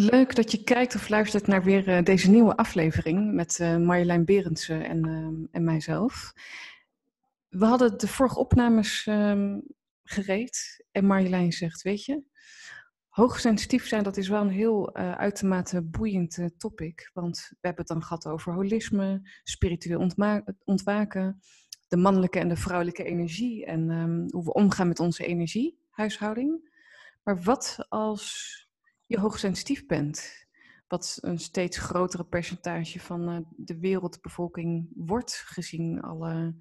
Leuk 0.00 0.34
dat 0.34 0.50
je 0.50 0.64
kijkt 0.64 0.94
of 0.94 1.08
luistert 1.08 1.46
naar 1.46 1.62
weer 1.62 1.88
uh, 1.88 2.02
deze 2.02 2.30
nieuwe 2.30 2.56
aflevering 2.56 3.32
met 3.32 3.58
uh, 3.58 3.76
Marjolein 3.76 4.24
Berendsen 4.24 4.84
en, 4.84 5.06
uh, 5.06 5.48
en 5.50 5.64
mijzelf. 5.64 6.32
We 7.48 7.64
hadden 7.64 7.98
de 7.98 8.08
vorige 8.08 8.38
opnames 8.38 9.06
um, 9.06 9.62
gereed 10.02 10.84
en 10.92 11.04
Marjolein 11.04 11.52
zegt, 11.52 11.82
weet 11.82 12.04
je, 12.04 12.22
hoogsensitief 13.08 13.86
zijn, 13.86 14.02
dat 14.02 14.16
is 14.16 14.28
wel 14.28 14.40
een 14.40 14.50
heel 14.50 14.94
uitermate 14.96 15.82
boeiend 15.82 16.48
topic. 16.56 17.10
Want 17.12 17.48
we 17.50 17.66
hebben 17.66 17.84
het 17.84 17.92
dan 17.92 18.02
gehad 18.02 18.26
over 18.26 18.52
holisme, 18.52 19.30
spiritueel 19.42 20.10
ontwaken, 20.64 21.40
de 21.88 21.96
mannelijke 21.96 22.38
en 22.38 22.48
de 22.48 22.56
vrouwelijke 22.56 23.04
energie 23.04 23.66
en 23.66 23.90
um, 23.90 24.26
hoe 24.30 24.44
we 24.44 24.52
omgaan 24.52 24.88
met 24.88 25.00
onze 25.00 25.26
energiehuishouding. 25.26 26.70
Maar 27.22 27.42
wat 27.42 27.86
als 27.88 28.58
je 29.10 29.18
hoogsensitief 29.18 29.86
bent. 29.86 30.46
Wat 30.88 31.18
een 31.20 31.38
steeds 31.38 31.78
grotere 31.78 32.24
percentage 32.24 33.00
van 33.00 33.30
uh, 33.30 33.38
de 33.56 33.78
wereldbevolking 33.78 34.88
wordt, 34.94 35.34
gezien 35.34 36.00
alle 36.00 36.54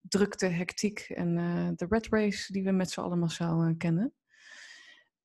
drukte, 0.00 0.46
hectiek 0.46 0.98
en 0.98 1.38
uh, 1.38 1.68
de 1.76 1.86
red 1.88 2.06
race 2.06 2.52
die 2.52 2.64
we 2.64 2.70
met 2.70 2.90
z'n 2.90 3.00
allen 3.00 3.18
massaal 3.18 3.68
uh, 3.68 3.74
kennen. 3.78 4.12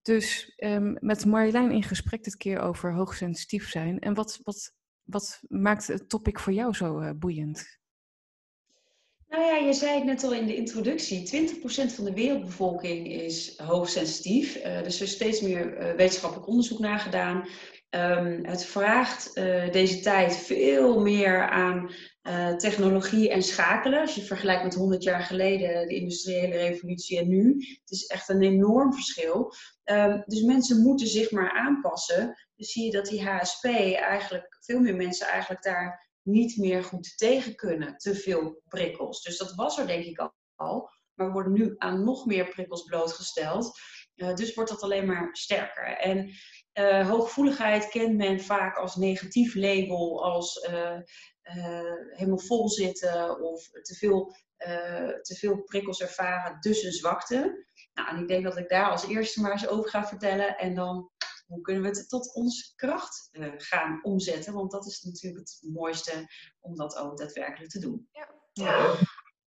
Dus 0.01 0.53
um, 0.57 0.97
met 0.99 1.25
Marjolein 1.25 1.71
in 1.71 1.83
gesprek 1.83 2.23
dit 2.23 2.37
keer 2.37 2.59
over 2.59 2.93
hoogsensitief 2.93 3.69
zijn. 3.69 3.99
En 3.99 4.13
wat, 4.13 4.39
wat, 4.43 4.75
wat 5.03 5.41
maakt 5.47 5.88
het 5.88 6.09
topic 6.09 6.39
voor 6.39 6.53
jou 6.53 6.73
zo 6.73 7.15
boeiend? 7.15 7.78
Nou 9.29 9.43
ja, 9.43 9.55
je 9.55 9.73
zei 9.73 9.95
het 9.95 10.03
net 10.03 10.23
al 10.23 10.33
in 10.33 10.45
de 10.45 10.55
introductie. 10.55 11.49
20% 11.89 11.93
van 11.93 12.05
de 12.05 12.13
wereldbevolking 12.13 13.11
is 13.11 13.57
hoogsensitief. 13.57 14.55
Uh, 14.55 14.83
dus 14.83 14.95
er 14.95 15.05
is 15.05 15.11
steeds 15.11 15.41
meer 15.41 15.77
uh, 15.77 15.95
wetenschappelijk 15.95 16.47
onderzoek 16.47 16.79
naar 16.79 16.99
gedaan. 16.99 17.47
Um, 17.89 18.45
het 18.45 18.66
vraagt 18.66 19.38
uh, 19.38 19.72
deze 19.72 20.00
tijd 20.00 20.35
veel 20.35 21.00
meer 21.02 21.50
aan 21.50 21.91
technologie 22.57 23.30
en 23.30 23.44
schakelen. 23.44 24.02
Als 24.02 24.16
je 24.16 24.22
vergelijkt 24.22 24.63
met 24.63 24.75
100 24.75 25.03
jaar 25.03 25.22
geleden, 25.22 25.88
de 25.88 25.95
industriële 25.95 26.57
revolutie 26.57 27.19
en 27.19 27.27
nu. 27.27 27.53
Het 27.81 27.91
is 27.91 28.05
echt 28.05 28.30
een 28.30 28.41
enorm 28.41 28.94
verschil. 28.94 29.53
Um, 29.85 30.23
dus 30.25 30.41
mensen 30.41 30.81
moeten 30.81 31.07
zich 31.07 31.31
maar 31.31 31.52
aanpassen. 31.52 32.35
Dus 32.55 32.72
zie 32.72 32.85
je 32.85 32.91
dat 32.91 33.05
die 33.05 33.23
HSP 33.23 33.66
eigenlijk, 33.66 34.57
veel 34.59 34.80
meer 34.80 34.95
mensen 34.95 35.27
eigenlijk 35.27 35.63
daar 35.63 36.08
niet 36.30 36.58
meer 36.58 36.83
goed 36.83 37.17
tegen 37.17 37.55
kunnen. 37.55 37.97
Te 37.97 38.16
veel 38.16 38.61
prikkels. 38.67 39.22
Dus 39.22 39.38
dat 39.38 39.55
was 39.55 39.77
er 39.77 39.88
denk 39.88 40.05
ik 40.05 40.31
al. 40.55 40.89
Maar 41.13 41.27
we 41.27 41.33
worden 41.33 41.53
nu 41.53 41.75
aan 41.77 42.03
nog 42.03 42.25
meer 42.25 42.49
prikkels 42.49 42.83
blootgesteld. 42.83 43.80
Uh, 44.16 44.33
dus 44.33 44.53
wordt 44.53 44.69
dat 44.69 44.81
alleen 44.81 45.05
maar 45.05 45.30
sterker. 45.31 45.97
En 45.97 46.31
uh, 46.73 47.09
hooggevoeligheid 47.09 47.89
kent 47.89 48.16
men 48.16 48.39
vaak 48.39 48.77
als 48.77 48.95
negatief 48.95 49.55
label, 49.55 50.23
als 50.23 50.67
uh, 50.69 50.97
helemaal 52.09 52.39
vol 52.39 52.69
zitten 52.69 53.41
of 53.41 53.69
te 53.69 53.95
veel, 53.95 54.35
te 55.22 55.35
veel 55.39 55.63
prikkels 55.63 56.02
ervaren, 56.02 56.59
dus 56.59 56.83
een 56.83 56.91
zwakte. 56.91 57.66
Nou, 57.94 58.09
en 58.09 58.22
ik 58.22 58.27
denk 58.27 58.44
dat 58.44 58.57
ik 58.57 58.69
daar 58.69 58.89
als 58.89 59.07
eerste 59.07 59.41
maar 59.41 59.52
eens 59.52 59.67
over 59.67 59.89
ga 59.89 60.07
vertellen. 60.07 60.57
En 60.57 60.75
dan 60.75 61.11
hoe 61.50 61.61
kunnen 61.61 61.83
we 61.83 61.89
het 61.89 62.09
tot 62.09 62.33
onze 62.33 62.73
kracht 62.75 63.30
uh, 63.31 63.53
gaan 63.58 64.00
omzetten? 64.03 64.53
Want 64.53 64.72
dat 64.72 64.86
is 64.86 65.02
natuurlijk 65.02 65.39
het 65.39 65.69
mooiste 65.73 66.28
om 66.59 66.75
dat 66.75 66.97
ook 66.97 67.17
daadwerkelijk 67.17 67.72
te 67.72 67.80
doen. 67.80 68.08
Ja. 68.11 68.30
ja. 68.53 68.95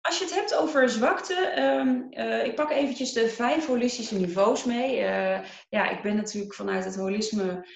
Als 0.00 0.18
je 0.18 0.24
het 0.24 0.34
hebt 0.34 0.54
over 0.54 0.88
zwakte, 0.88 1.62
um, 1.62 2.06
uh, 2.10 2.44
ik 2.44 2.54
pak 2.54 2.70
eventjes 2.70 3.12
de 3.12 3.28
vijf 3.28 3.66
holistische 3.66 4.14
niveaus 4.14 4.64
mee. 4.64 4.98
Uh, 4.98 5.40
ja, 5.68 5.90
ik 5.90 6.02
ben 6.02 6.16
natuurlijk 6.16 6.54
vanuit 6.54 6.84
het 6.84 6.96
holisme, 6.96 7.66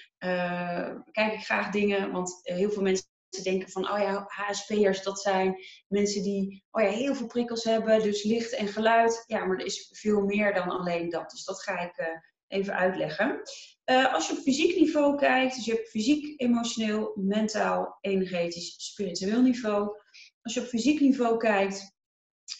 kijk 1.11 1.33
ik 1.33 1.43
graag 1.43 1.71
dingen, 1.71 2.11
want 2.11 2.39
heel 2.41 2.71
veel 2.71 2.81
mensen 2.81 3.05
denken 3.43 3.69
van, 3.69 3.91
oh 3.91 3.99
ja, 3.99 4.25
HSP'ers, 4.27 5.03
dat 5.03 5.21
zijn 5.21 5.55
mensen 5.87 6.23
die 6.23 6.63
oh 6.71 6.81
ja, 6.81 6.89
heel 6.89 7.15
veel 7.15 7.27
prikkels 7.27 7.63
hebben, 7.63 8.03
dus 8.03 8.23
licht 8.23 8.53
en 8.53 8.67
geluid. 8.67 9.23
Ja, 9.27 9.45
maar 9.45 9.57
er 9.57 9.65
is 9.65 9.89
veel 9.91 10.21
meer 10.21 10.53
dan 10.53 10.69
alleen 10.69 11.09
dat. 11.09 11.29
Dus 11.29 11.43
dat 11.43 11.63
ga 11.63 11.79
ik 11.79 12.21
even 12.51 12.75
uitleggen. 12.75 13.41
Uh, 13.85 14.13
als 14.13 14.27
je 14.27 14.33
op 14.33 14.39
fysiek 14.39 14.75
niveau 14.75 15.17
kijkt, 15.17 15.55
dus 15.55 15.65
je 15.65 15.71
hebt 15.73 15.89
fysiek, 15.89 16.41
emotioneel, 16.41 17.11
mentaal, 17.15 17.97
energetisch, 18.01 18.73
spiritueel 18.77 19.41
niveau. 19.41 19.97
Als 20.41 20.53
je 20.53 20.59
op 20.59 20.67
fysiek 20.67 20.99
niveau 20.99 21.37
kijkt, 21.37 21.95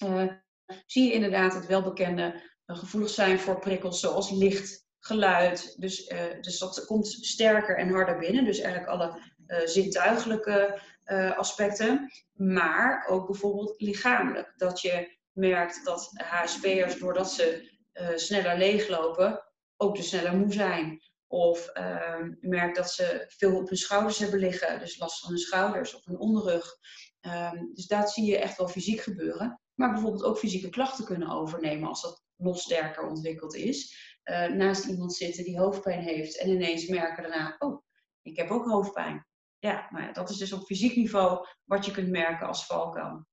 uh, 0.03 0.31
zie 0.85 1.05
je 1.05 1.13
inderdaad 1.13 1.53
het 1.53 1.65
welbekende 1.65 2.41
uh, 2.65 2.77
gevoelig 2.77 3.09
zijn 3.09 3.39
voor 3.39 3.59
prikkels 3.59 3.99
zoals 3.99 4.31
licht, 4.31 4.85
geluid. 4.99 5.75
Dus, 5.79 6.13
dus 6.41 6.59
dat 6.59 6.85
komt 6.85 7.07
sterker 7.07 7.77
en 7.77 7.89
harder 7.89 8.17
binnen. 8.17 8.45
Dus 8.45 8.59
eigenlijk 8.59 8.91
alle 8.91 9.21
zintuigelijke 9.65 10.81
aspecten. 11.37 12.11
Maar 12.33 13.07
ook 13.07 13.25
bijvoorbeeld 13.25 13.81
lichamelijk. 13.81 14.53
Dat 14.57 14.81
je 14.81 15.17
merkt 15.31 15.85
dat 15.85 16.09
HSP'ers, 16.13 16.99
doordat 16.99 17.31
ze 17.31 17.69
sneller 18.15 18.57
leeglopen, 18.57 19.50
ook 19.81 19.95
te 19.95 20.03
sneller 20.03 20.37
moe 20.37 20.53
zijn. 20.53 21.01
Of 21.27 21.69
uh, 21.77 22.27
merk 22.39 22.75
dat 22.75 22.91
ze 22.91 23.25
veel 23.27 23.55
op 23.55 23.69
hun 23.69 23.77
schouders 23.77 24.17
hebben 24.17 24.39
liggen, 24.39 24.79
dus 24.79 24.97
last 24.97 25.19
van 25.19 25.29
hun 25.29 25.39
schouders 25.39 25.95
of 25.95 26.05
hun 26.05 26.19
onderrug. 26.19 26.77
Um, 27.21 27.73
dus 27.73 27.87
dat 27.87 28.11
zie 28.11 28.25
je 28.25 28.37
echt 28.37 28.57
wel 28.57 28.67
fysiek 28.67 29.01
gebeuren. 29.01 29.61
Maar 29.73 29.91
bijvoorbeeld 29.91 30.23
ook 30.23 30.37
fysieke 30.37 30.69
klachten 30.69 31.05
kunnen 31.05 31.29
overnemen 31.29 31.89
als 31.89 32.01
dat 32.01 32.23
nog 32.35 32.59
sterker 32.59 33.07
ontwikkeld 33.07 33.55
is. 33.55 33.95
Uh, 34.23 34.47
naast 34.47 34.85
iemand 34.85 35.13
zitten 35.13 35.43
die 35.43 35.59
hoofdpijn 35.59 36.01
heeft 36.01 36.37
en 36.37 36.49
ineens 36.49 36.87
merken 36.87 37.23
daarna, 37.23 37.55
oh, 37.59 37.83
ik 38.21 38.37
heb 38.37 38.49
ook 38.49 38.65
hoofdpijn. 38.65 39.25
Ja, 39.59 39.87
maar 39.89 40.13
dat 40.13 40.29
is 40.29 40.37
dus 40.37 40.53
op 40.53 40.65
fysiek 40.65 40.95
niveau 40.95 41.47
wat 41.63 41.85
je 41.85 41.91
kunt 41.91 42.09
merken 42.09 42.47
als 42.47 42.65
valkuil. 42.65 43.25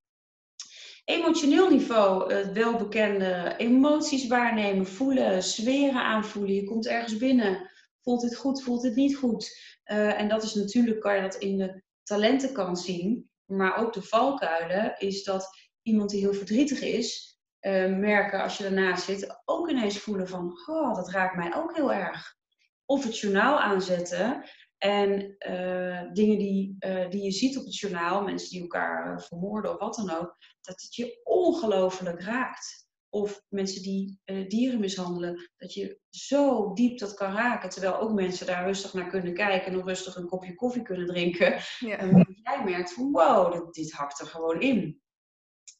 Emotioneel 1.08 1.70
niveau, 1.70 2.34
het 2.34 2.52
welbekende 2.52 3.54
emoties 3.56 4.26
waarnemen, 4.26 4.86
voelen, 4.86 5.42
zweren 5.42 6.02
aanvoelen. 6.02 6.54
Je 6.54 6.64
komt 6.64 6.86
ergens 6.86 7.16
binnen, 7.16 7.70
voelt 8.02 8.22
het 8.22 8.36
goed, 8.36 8.62
voelt 8.62 8.82
het 8.82 8.94
niet 8.94 9.16
goed. 9.16 9.58
Uh, 9.84 10.20
en 10.20 10.28
dat 10.28 10.42
is 10.42 10.54
natuurlijk, 10.54 11.00
kan 11.00 11.14
je 11.14 11.20
dat 11.20 11.34
in 11.34 11.56
de 11.56 11.82
talentenkant 12.02 12.78
zien. 12.78 13.30
Maar 13.44 13.76
ook 13.76 13.92
de 13.92 14.02
valkuilen 14.02 14.94
is 14.98 15.24
dat 15.24 15.48
iemand 15.82 16.10
die 16.10 16.20
heel 16.20 16.34
verdrietig 16.34 16.80
is, 16.80 17.38
uh, 17.60 17.96
merken 17.96 18.42
als 18.42 18.58
je 18.58 18.64
ernaast 18.64 19.04
zit, 19.04 19.42
ook 19.44 19.70
ineens 19.70 19.98
voelen 19.98 20.28
van, 20.28 20.52
oh, 20.66 20.94
dat 20.94 21.10
raakt 21.10 21.36
mij 21.36 21.54
ook 21.54 21.76
heel 21.76 21.92
erg. 21.92 22.36
Of 22.84 23.04
het 23.04 23.18
journaal 23.18 23.60
aanzetten 23.60 24.44
en 24.78 25.36
uh, 25.48 26.12
dingen 26.12 26.38
die, 26.38 26.76
uh, 26.86 27.10
die 27.10 27.22
je 27.22 27.30
ziet 27.30 27.58
op 27.58 27.64
het 27.64 27.76
journaal, 27.76 28.22
mensen 28.22 28.50
die 28.50 28.60
elkaar 28.60 29.12
uh, 29.12 29.18
vermoorden 29.18 29.70
of 29.72 29.78
wat 29.78 29.94
dan 29.94 30.10
ook, 30.10 30.36
dat 30.60 30.80
het 30.82 30.94
je 30.94 31.20
ongelooflijk 31.24 32.22
raakt. 32.22 32.86
Of 33.10 33.42
mensen 33.48 33.82
die 33.82 34.20
dieren 34.48 34.80
mishandelen, 34.80 35.50
dat 35.56 35.74
je 35.74 36.00
zo 36.10 36.72
diep 36.72 36.98
dat 36.98 37.14
kan 37.14 37.34
raken. 37.34 37.70
Terwijl 37.70 37.98
ook 37.98 38.12
mensen 38.12 38.46
daar 38.46 38.66
rustig 38.66 38.92
naar 38.92 39.08
kunnen 39.08 39.34
kijken 39.34 39.66
en 39.66 39.72
nog 39.72 39.86
rustig 39.86 40.16
een 40.16 40.28
kopje 40.28 40.54
koffie 40.54 40.82
kunnen 40.82 41.06
drinken. 41.06 41.60
Ja. 41.78 41.96
En 41.96 42.40
jij 42.42 42.64
merkt 42.64 42.92
van 42.92 43.12
wow, 43.12 43.52
dit, 43.52 43.74
dit 43.74 43.92
hakt 43.92 44.20
er 44.20 44.26
gewoon 44.26 44.60
in. 44.60 45.00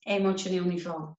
Emotioneel 0.00 0.65
niveau 0.65 1.15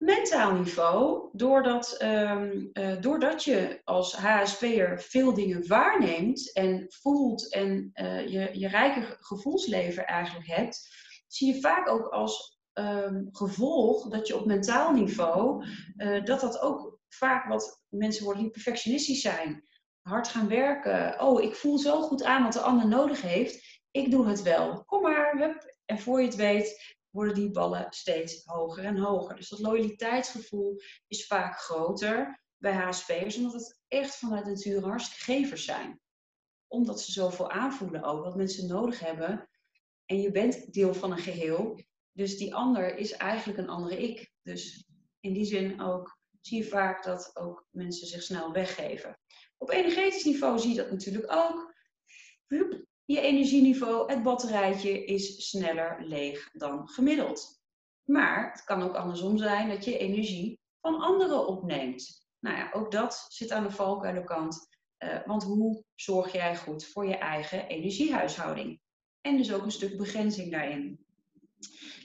mentaal 0.00 0.52
niveau, 0.52 1.28
doordat, 1.32 2.02
um, 2.02 2.70
uh, 2.72 3.00
doordat 3.00 3.44
je 3.44 3.80
als 3.84 4.16
HSP'er 4.16 5.00
veel 5.00 5.34
dingen 5.34 5.66
waarneemt 5.68 6.52
en 6.52 6.86
voelt 6.88 7.52
en 7.52 7.90
uh, 7.94 8.28
je, 8.28 8.58
je 8.58 8.68
rijke 8.68 9.16
gevoelsleven 9.20 10.06
eigenlijk 10.06 10.46
hebt, 10.46 10.88
zie 11.26 11.54
je 11.54 11.60
vaak 11.60 11.88
ook 11.88 12.08
als 12.08 12.58
um, 12.74 13.28
gevolg 13.32 14.08
dat 14.08 14.26
je 14.26 14.36
op 14.36 14.46
mentaal 14.46 14.92
niveau, 14.92 15.64
uh, 15.96 16.24
dat 16.24 16.40
dat 16.40 16.60
ook 16.60 16.98
vaak 17.08 17.48
wat 17.48 17.82
mensen 17.88 18.24
worden 18.24 18.42
die 18.42 18.52
perfectionistisch 18.52 19.20
zijn. 19.20 19.64
Hard 20.00 20.28
gaan 20.28 20.48
werken. 20.48 21.20
Oh, 21.20 21.42
ik 21.42 21.54
voel 21.54 21.78
zo 21.78 22.02
goed 22.02 22.24
aan 22.24 22.42
wat 22.42 22.52
de 22.52 22.60
ander 22.60 22.88
nodig 22.88 23.22
heeft. 23.22 23.80
Ik 23.90 24.10
doe 24.10 24.26
het 24.26 24.42
wel. 24.42 24.84
Kom 24.84 25.02
maar, 25.02 25.36
hup. 25.38 25.76
En 25.84 25.98
voor 25.98 26.20
je 26.20 26.26
het 26.26 26.36
weet, 26.36 26.98
worden 27.10 27.34
die 27.34 27.50
ballen 27.50 27.86
steeds 27.90 28.44
hoger 28.44 28.84
en 28.84 28.98
hoger. 28.98 29.36
Dus 29.36 29.48
dat 29.48 29.58
loyaliteitsgevoel 29.58 30.80
is 31.06 31.26
vaak 31.26 31.58
groter 31.58 32.42
bij 32.56 32.72
HSP'ers, 32.72 33.36
omdat 33.36 33.52
het 33.52 33.80
echt 33.88 34.16
vanuit 34.16 34.46
nature 34.46 34.86
hartstikke 34.86 35.24
gevers 35.24 35.64
zijn. 35.64 36.00
Omdat 36.66 37.00
ze 37.00 37.12
zoveel 37.12 37.50
aanvoelen 37.50 38.02
ook, 38.02 38.24
wat 38.24 38.36
mensen 38.36 38.66
nodig 38.68 39.00
hebben. 39.00 39.48
En 40.06 40.20
je 40.20 40.30
bent 40.30 40.72
deel 40.72 40.94
van 40.94 41.12
een 41.12 41.18
geheel, 41.18 41.80
dus 42.12 42.38
die 42.38 42.54
ander 42.54 42.96
is 42.96 43.12
eigenlijk 43.12 43.58
een 43.58 43.68
andere 43.68 44.02
ik. 44.02 44.32
Dus 44.42 44.86
in 45.20 45.32
die 45.32 45.44
zin 45.44 45.80
ook 45.80 46.18
zie 46.40 46.62
je 46.62 46.68
vaak 46.68 47.04
dat 47.04 47.30
ook 47.36 47.66
mensen 47.70 48.06
zich 48.06 48.22
snel 48.22 48.52
weggeven. 48.52 49.18
Op 49.58 49.70
energetisch 49.70 50.24
niveau 50.24 50.58
zie 50.58 50.70
je 50.70 50.76
dat 50.76 50.90
natuurlijk 50.90 51.32
ook 51.32 51.74
je 53.10 53.20
energieniveau, 53.20 54.12
het 54.12 54.22
batterijtje 54.22 55.04
is 55.04 55.48
sneller 55.48 55.96
leeg 56.00 56.50
dan 56.52 56.88
gemiddeld. 56.88 57.60
Maar 58.04 58.50
het 58.52 58.64
kan 58.64 58.82
ook 58.82 58.94
andersom 58.94 59.38
zijn 59.38 59.68
dat 59.68 59.84
je 59.84 59.98
energie 59.98 60.60
van 60.80 61.00
anderen 61.00 61.46
opneemt. 61.46 62.28
Nou 62.38 62.56
ja, 62.56 62.70
ook 62.72 62.90
dat 62.90 63.26
zit 63.28 63.50
aan 63.50 63.62
de 63.62 63.70
valkuilenkant. 63.70 64.68
Uh, 64.98 65.18
want 65.26 65.42
hoe 65.42 65.84
zorg 65.94 66.32
jij 66.32 66.56
goed 66.56 66.86
voor 66.86 67.06
je 67.06 67.16
eigen 67.16 67.66
energiehuishouding? 67.66 68.80
En 69.20 69.36
dus 69.36 69.52
ook 69.52 69.64
een 69.64 69.70
stuk 69.70 69.96
begrenzing 69.96 70.50
daarin. 70.50 71.04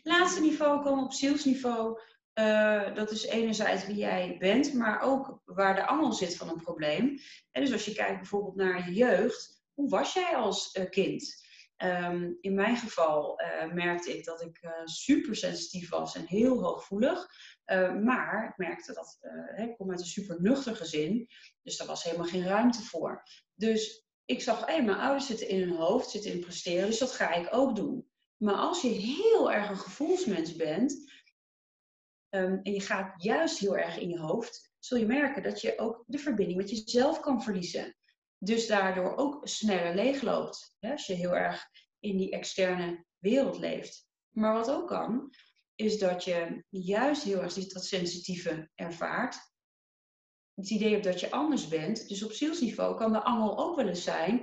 Laatste 0.03 0.41
niveau 0.41 0.83
komen 0.83 1.03
op 1.03 1.13
zielsniveau. 1.13 1.99
Uh, 2.39 2.95
dat 2.95 3.11
is 3.11 3.25
enerzijds 3.25 3.85
wie 3.85 3.95
jij 3.95 4.35
bent, 4.39 4.73
maar 4.73 5.01
ook 5.01 5.41
waar 5.45 5.75
de 5.75 5.87
angel 5.87 6.13
zit 6.13 6.37
van 6.37 6.49
een 6.49 6.61
probleem. 6.61 7.19
En 7.51 7.61
dus 7.61 7.71
als 7.71 7.85
je 7.85 7.93
kijkt 7.93 8.17
bijvoorbeeld 8.17 8.55
naar 8.55 8.89
je 8.89 8.93
jeugd, 8.93 9.54
hoe 9.75 9.89
was 9.89 10.13
jij 10.13 10.35
als 10.35 10.75
uh, 10.75 10.89
kind? 10.89 11.43
Um, 11.83 12.37
in 12.41 12.53
mijn 12.53 12.77
geval 12.77 13.41
uh, 13.41 13.73
merkte 13.73 14.17
ik 14.17 14.25
dat 14.25 14.41
ik 14.41 14.59
uh, 14.61 14.71
super 14.83 15.35
sensitief 15.35 15.89
was 15.89 16.15
en 16.15 16.25
heel 16.25 16.61
hooggevoelig. 16.61 17.27
Uh, 17.65 17.95
maar 17.95 18.47
ik 18.49 18.57
merkte 18.57 18.93
dat 18.93 19.19
ik 19.55 19.75
kom 19.77 19.91
uit 19.91 19.99
een 19.99 20.05
super 20.05 20.41
nuchter 20.41 20.75
gezin, 20.75 21.27
dus 21.61 21.77
daar 21.77 21.87
was 21.87 22.03
helemaal 22.03 22.27
geen 22.27 22.47
ruimte 22.47 22.81
voor. 22.81 23.23
Dus 23.53 24.05
ik 24.25 24.41
zag, 24.41 24.65
hey, 24.65 24.83
mijn 24.83 24.97
ouders 24.97 25.27
zitten 25.27 25.49
in 25.49 25.61
hun 25.61 25.77
hoofd, 25.77 26.09
zitten 26.09 26.31
in 26.31 26.39
presteren, 26.39 26.87
dus 26.87 26.99
dat 26.99 27.11
ga 27.11 27.33
ik 27.33 27.47
ook 27.51 27.75
doen. 27.75 28.09
Maar 28.37 28.55
als 28.55 28.81
je 28.81 28.87
heel 28.87 29.51
erg 29.51 29.69
een 29.69 29.77
gevoelsmens 29.77 30.55
bent 30.55 31.13
um, 32.29 32.59
en 32.63 32.73
je 32.73 32.81
gaat 32.81 33.23
juist 33.23 33.59
heel 33.59 33.77
erg 33.77 33.97
in 33.97 34.09
je 34.09 34.19
hoofd, 34.19 34.73
zul 34.79 34.97
je 34.97 35.05
merken 35.05 35.43
dat 35.43 35.61
je 35.61 35.79
ook 35.79 36.03
de 36.07 36.17
verbinding 36.17 36.57
met 36.57 36.69
jezelf 36.69 37.19
kan 37.19 37.43
verliezen. 37.43 37.95
Dus 38.45 38.67
daardoor 38.67 39.15
ook 39.15 39.47
sneller 39.47 39.95
leegloopt. 39.95 40.75
Hè, 40.79 40.91
als 40.91 41.05
je 41.05 41.13
heel 41.13 41.35
erg 41.35 41.69
in 41.99 42.17
die 42.17 42.31
externe 42.31 43.05
wereld 43.17 43.57
leeft. 43.57 44.07
Maar 44.29 44.53
wat 44.53 44.71
ook 44.71 44.87
kan, 44.87 45.33
is 45.75 45.99
dat 45.99 46.23
je 46.23 46.63
juist 46.69 47.23
heel 47.23 47.41
erg 47.41 47.53
dat 47.53 47.85
sensitieve 47.85 48.69
ervaart. 48.75 49.53
Het 50.53 50.69
idee 50.69 50.91
hebt 50.91 51.03
dat 51.03 51.19
je 51.19 51.31
anders 51.31 51.67
bent. 51.67 52.07
Dus 52.07 52.23
op 52.23 52.31
zielsniveau 52.31 52.97
kan 52.97 53.11
de 53.11 53.23
angel 53.23 53.57
ook 53.57 53.75
wel 53.75 53.87
eens 53.87 54.03
zijn: 54.03 54.37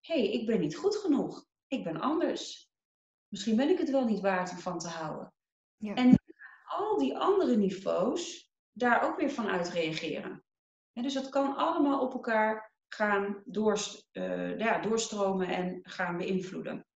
hé, 0.00 0.14
hey, 0.14 0.32
ik 0.32 0.46
ben 0.46 0.60
niet 0.60 0.76
goed 0.76 0.96
genoeg. 0.96 1.46
Ik 1.66 1.84
ben 1.84 2.00
anders. 2.00 2.70
Misschien 3.28 3.56
ben 3.56 3.68
ik 3.68 3.78
het 3.78 3.90
wel 3.90 4.04
niet 4.04 4.20
waard 4.20 4.50
om 4.50 4.58
van 4.58 4.78
te 4.78 4.88
houden. 4.88 5.34
Ja. 5.76 5.94
En 5.94 6.22
al 6.64 6.98
die 6.98 7.18
andere 7.18 7.56
niveaus 7.56 8.50
daar 8.72 9.02
ook 9.02 9.16
weer 9.16 9.30
van 9.30 9.48
uitreageren. 9.48 10.44
dus 10.92 11.14
dat 11.14 11.28
kan 11.28 11.56
allemaal 11.56 12.00
op 12.00 12.12
elkaar 12.12 12.71
gaan 12.94 13.42
uh, 13.44 14.58
ja, 14.58 14.80
doorstromen 14.80 15.48
en 15.48 15.80
gaan 15.82 16.16
beïnvloeden. 16.16 16.86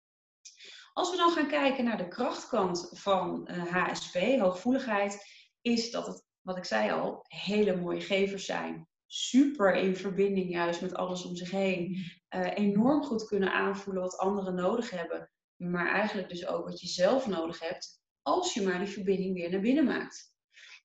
Als 0.93 1.11
we 1.11 1.17
dan 1.17 1.31
gaan 1.31 1.49
kijken 1.49 1.85
naar 1.85 1.97
de 1.97 2.09
krachtkant 2.09 2.91
van 2.93 3.49
uh, 3.51 3.57
eh, 3.57 3.89
HSP, 3.89 4.19
hooggevoeligheid, 4.41 5.27
is 5.61 5.91
dat 5.91 6.07
het, 6.07 6.25
wat 6.41 6.57
ik 6.57 6.65
zei 6.65 6.91
al, 6.91 7.25
hele 7.29 7.77
mooie 7.77 8.01
gevers 8.01 8.45
zijn. 8.45 8.89
Super 9.07 9.75
in 9.75 9.97
verbinding 9.97 10.51
juist 10.51 10.81
met 10.81 10.95
alles 10.95 11.25
om 11.25 11.37
zich 11.37 11.51
heen. 11.51 12.05
Uh, 12.37 12.55
enorm 12.55 13.03
goed 13.03 13.27
kunnen 13.27 13.53
aanvoelen 13.53 14.03
wat 14.03 14.19
anderen 14.19 14.55
nodig 14.55 14.91
hebben. 14.91 15.31
Maar 15.57 15.93
eigenlijk 15.93 16.29
dus 16.29 16.47
ook 16.47 16.65
wat 16.65 16.81
je 16.81 16.89
zelf 16.89 17.27
nodig 17.27 17.61
hebt, 17.61 18.01
als 18.23 18.55
je 18.55 18.63
maar 18.63 18.79
die 18.79 18.89
verbinding 18.89 19.35
weer 19.35 19.51
naar 19.51 19.61
binnen 19.61 19.85
maakt. 19.85 20.35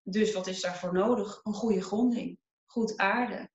Dus 0.03 0.33
wat 0.33 0.47
is 0.47 0.61
daarvoor 0.61 0.93
nodig? 0.93 1.39
Een 1.43 1.53
goede 1.53 1.81
gronding, 1.81 2.39
goed 2.65 2.97
aarde, 2.97 3.49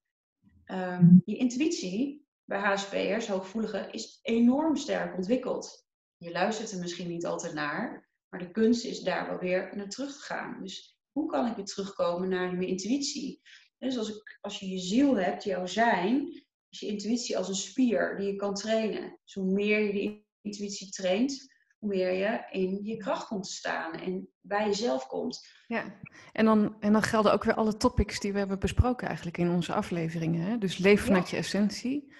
Um, 0.66 1.22
je 1.24 1.36
intuïtie 1.36 2.26
bij 2.44 2.58
HSP'ers, 2.58 3.26
hooggevoeligen, 3.26 3.92
is 3.92 4.18
enorm 4.22 4.76
sterk 4.76 5.16
ontwikkeld. 5.16 5.86
Je 6.16 6.30
luistert 6.30 6.72
er 6.72 6.78
misschien 6.78 7.08
niet 7.08 7.26
altijd 7.26 7.54
naar, 7.54 8.08
maar 8.28 8.40
de 8.40 8.50
kunst 8.50 8.84
is 8.84 9.00
daar 9.00 9.28
wel 9.28 9.38
weer 9.38 9.76
naar 9.76 9.88
terug 9.88 10.12
te 10.12 10.22
gaan. 10.22 10.62
Dus 10.62 10.98
hoe 11.12 11.30
kan 11.30 11.46
ik 11.46 11.56
weer 11.56 11.64
terugkomen 11.64 12.28
naar 12.28 12.54
mijn 12.54 12.68
intuïtie? 12.68 13.40
Dus 13.78 13.98
als, 13.98 14.08
ik, 14.08 14.38
als 14.40 14.58
je 14.58 14.68
je 14.68 14.78
ziel 14.78 15.16
hebt, 15.16 15.44
jouw 15.44 15.66
zijn, 15.66 16.44
is 16.68 16.80
je 16.80 16.86
intuïtie 16.86 17.36
als 17.36 17.48
een 17.48 17.54
spier 17.54 18.16
die 18.16 18.26
je 18.26 18.36
kan 18.36 18.54
trainen. 18.54 19.18
Dus 19.24 19.34
hoe 19.34 19.52
meer 19.52 19.80
je 19.80 19.92
die 19.92 20.26
intuïtie 20.42 20.90
traint, 20.90 21.54
hoe 21.78 21.88
meer 21.88 22.12
je 22.12 22.46
in 22.50 22.84
je 22.84 22.96
kracht 22.96 23.26
komt 23.26 23.44
te 23.44 23.52
staan 23.52 23.92
en 23.92 24.28
bij 24.40 24.66
jezelf 24.66 25.06
komt. 25.06 25.46
Ja, 25.66 25.84
en 26.32 26.44
dan, 26.44 26.76
en 26.80 26.92
dan 26.92 27.02
gelden 27.02 27.32
ook 27.32 27.44
weer 27.44 27.54
alle 27.54 27.76
topics 27.76 28.20
die 28.20 28.32
we 28.32 28.38
hebben 28.38 28.58
besproken 28.58 29.06
eigenlijk 29.06 29.38
in 29.38 29.50
onze 29.50 29.72
afleveringen. 29.72 30.40
Hè? 30.40 30.58
Dus 30.58 30.78
leef 30.78 31.04
vanuit 31.04 31.30
je 31.30 31.36
essentie. 31.36 32.14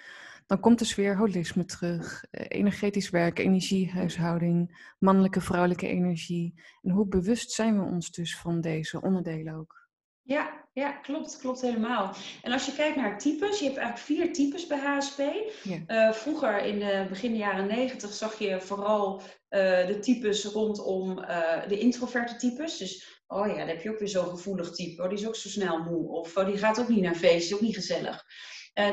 Dan 0.45 0.59
komt 0.59 0.79
dus 0.79 0.95
weer 0.95 1.17
holisme 1.17 1.65
terug, 1.65 2.25
eh, 2.31 2.45
energetisch 2.47 3.09
werk, 3.09 3.39
energiehuishouding, 3.39 4.91
mannelijke, 4.99 5.41
vrouwelijke 5.41 5.87
energie. 5.87 6.61
En 6.81 6.91
hoe 6.91 7.07
bewust 7.07 7.51
zijn 7.51 7.79
we 7.79 7.85
ons 7.85 8.11
dus 8.11 8.37
van 8.37 8.61
deze 8.61 9.01
onderdelen 9.01 9.55
ook? 9.55 9.89
Ja, 10.21 10.66
ja, 10.77 10.91
klopt, 10.91 11.37
klopt 11.37 11.61
helemaal. 11.61 12.15
En 12.41 12.51
als 12.51 12.65
je 12.65 12.73
kijkt 12.75 12.95
naar 12.95 13.19
types, 13.19 13.59
je 13.59 13.65
hebt 13.65 13.77
eigenlijk 13.77 14.05
vier 14.05 14.33
types 14.33 14.67
bij 14.67 14.77
HSP. 14.77 15.21
Ja. 15.63 15.79
Uh, 15.87 16.13
vroeger 16.13 16.57
in 16.57 16.79
de 16.79 17.05
begin 17.09 17.35
jaren 17.35 17.67
negentig 17.67 18.13
zag 18.13 18.39
je 18.39 18.61
vooral 18.61 19.21
uh, 19.21 19.87
de 19.87 19.99
types 19.99 20.45
rondom 20.45 21.19
uh, 21.19 21.67
de 21.67 21.79
introverte 21.79 22.35
types. 22.35 22.77
Dus, 22.77 23.21
oh 23.27 23.47
ja, 23.47 23.57
dan 23.57 23.67
heb 23.67 23.81
je 23.81 23.89
ook 23.89 23.99
weer 23.99 24.07
zo'n 24.07 24.29
gevoelig 24.29 24.71
type. 24.71 25.03
Oh, 25.03 25.09
die 25.09 25.17
is 25.17 25.27
ook 25.27 25.35
zo 25.35 25.49
snel 25.49 25.79
moe. 25.83 26.09
Of 26.09 26.37
oh, 26.37 26.45
die 26.45 26.57
gaat 26.57 26.79
ook 26.79 26.89
niet 26.89 27.01
naar 27.01 27.15
feestjes, 27.15 27.53
ook 27.53 27.61
niet 27.61 27.75
gezellig. 27.75 28.25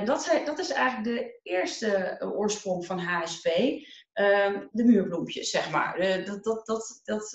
dat, 0.04 0.40
dat 0.44 0.58
is 0.58 0.70
eigenlijk 0.70 1.16
de 1.16 1.40
eerste 1.42 2.20
oorsprong 2.36 2.86
van 2.86 2.98
HSP. 2.98 3.46
Ehm, 4.12 4.66
de 4.72 4.84
muurbloempjes, 4.84 5.50
zeg 5.50 5.70
maar. 5.70 6.24
dat, 6.24 6.44
dat, 6.44 6.66
dat, 6.66 7.00
dat, 7.04 7.34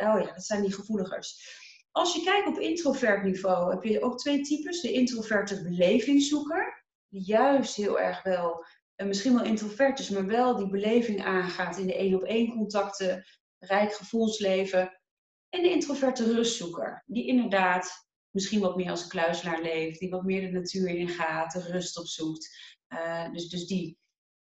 oh 0.00 0.20
ja, 0.20 0.32
dat 0.34 0.44
zijn 0.44 0.62
die 0.62 0.72
gevoeligers. 0.72 1.64
Als 1.96 2.14
je 2.14 2.22
kijkt 2.22 2.48
op 2.48 2.58
introvert 2.58 3.22
niveau, 3.22 3.70
heb 3.70 3.82
je 3.82 4.02
ook 4.02 4.18
twee 4.18 4.40
types. 4.40 4.80
De 4.80 4.92
introverte 4.92 5.62
belevingszoeker, 5.62 6.84
die 7.08 7.22
juist 7.24 7.76
heel 7.76 8.00
erg 8.00 8.22
wel, 8.22 8.64
en 8.94 9.06
misschien 9.06 9.34
wel 9.34 9.44
introvert 9.44 9.98
is, 9.98 10.10
maar 10.10 10.26
wel 10.26 10.56
die 10.56 10.70
beleving 10.70 11.24
aangaat 11.24 11.78
in 11.78 11.86
de 11.86 11.94
één-op-één 11.94 12.50
contacten, 12.50 13.24
rijk 13.58 13.94
gevoelsleven. 13.94 15.00
En 15.48 15.62
de 15.62 15.70
introverte 15.70 16.32
rustzoeker, 16.32 17.02
die 17.06 17.26
inderdaad 17.26 18.08
misschien 18.30 18.60
wat 18.60 18.76
meer 18.76 18.90
als 18.90 19.12
een 19.12 19.62
leeft, 19.62 19.98
die 19.98 20.10
wat 20.10 20.24
meer 20.24 20.40
de 20.40 20.58
natuur 20.58 20.88
ingaat, 20.88 21.52
de 21.52 21.60
rust 21.60 21.98
opzoekt. 21.98 22.74
Uh, 22.88 23.32
dus, 23.32 23.48
dus 23.48 23.66
die. 23.66 23.98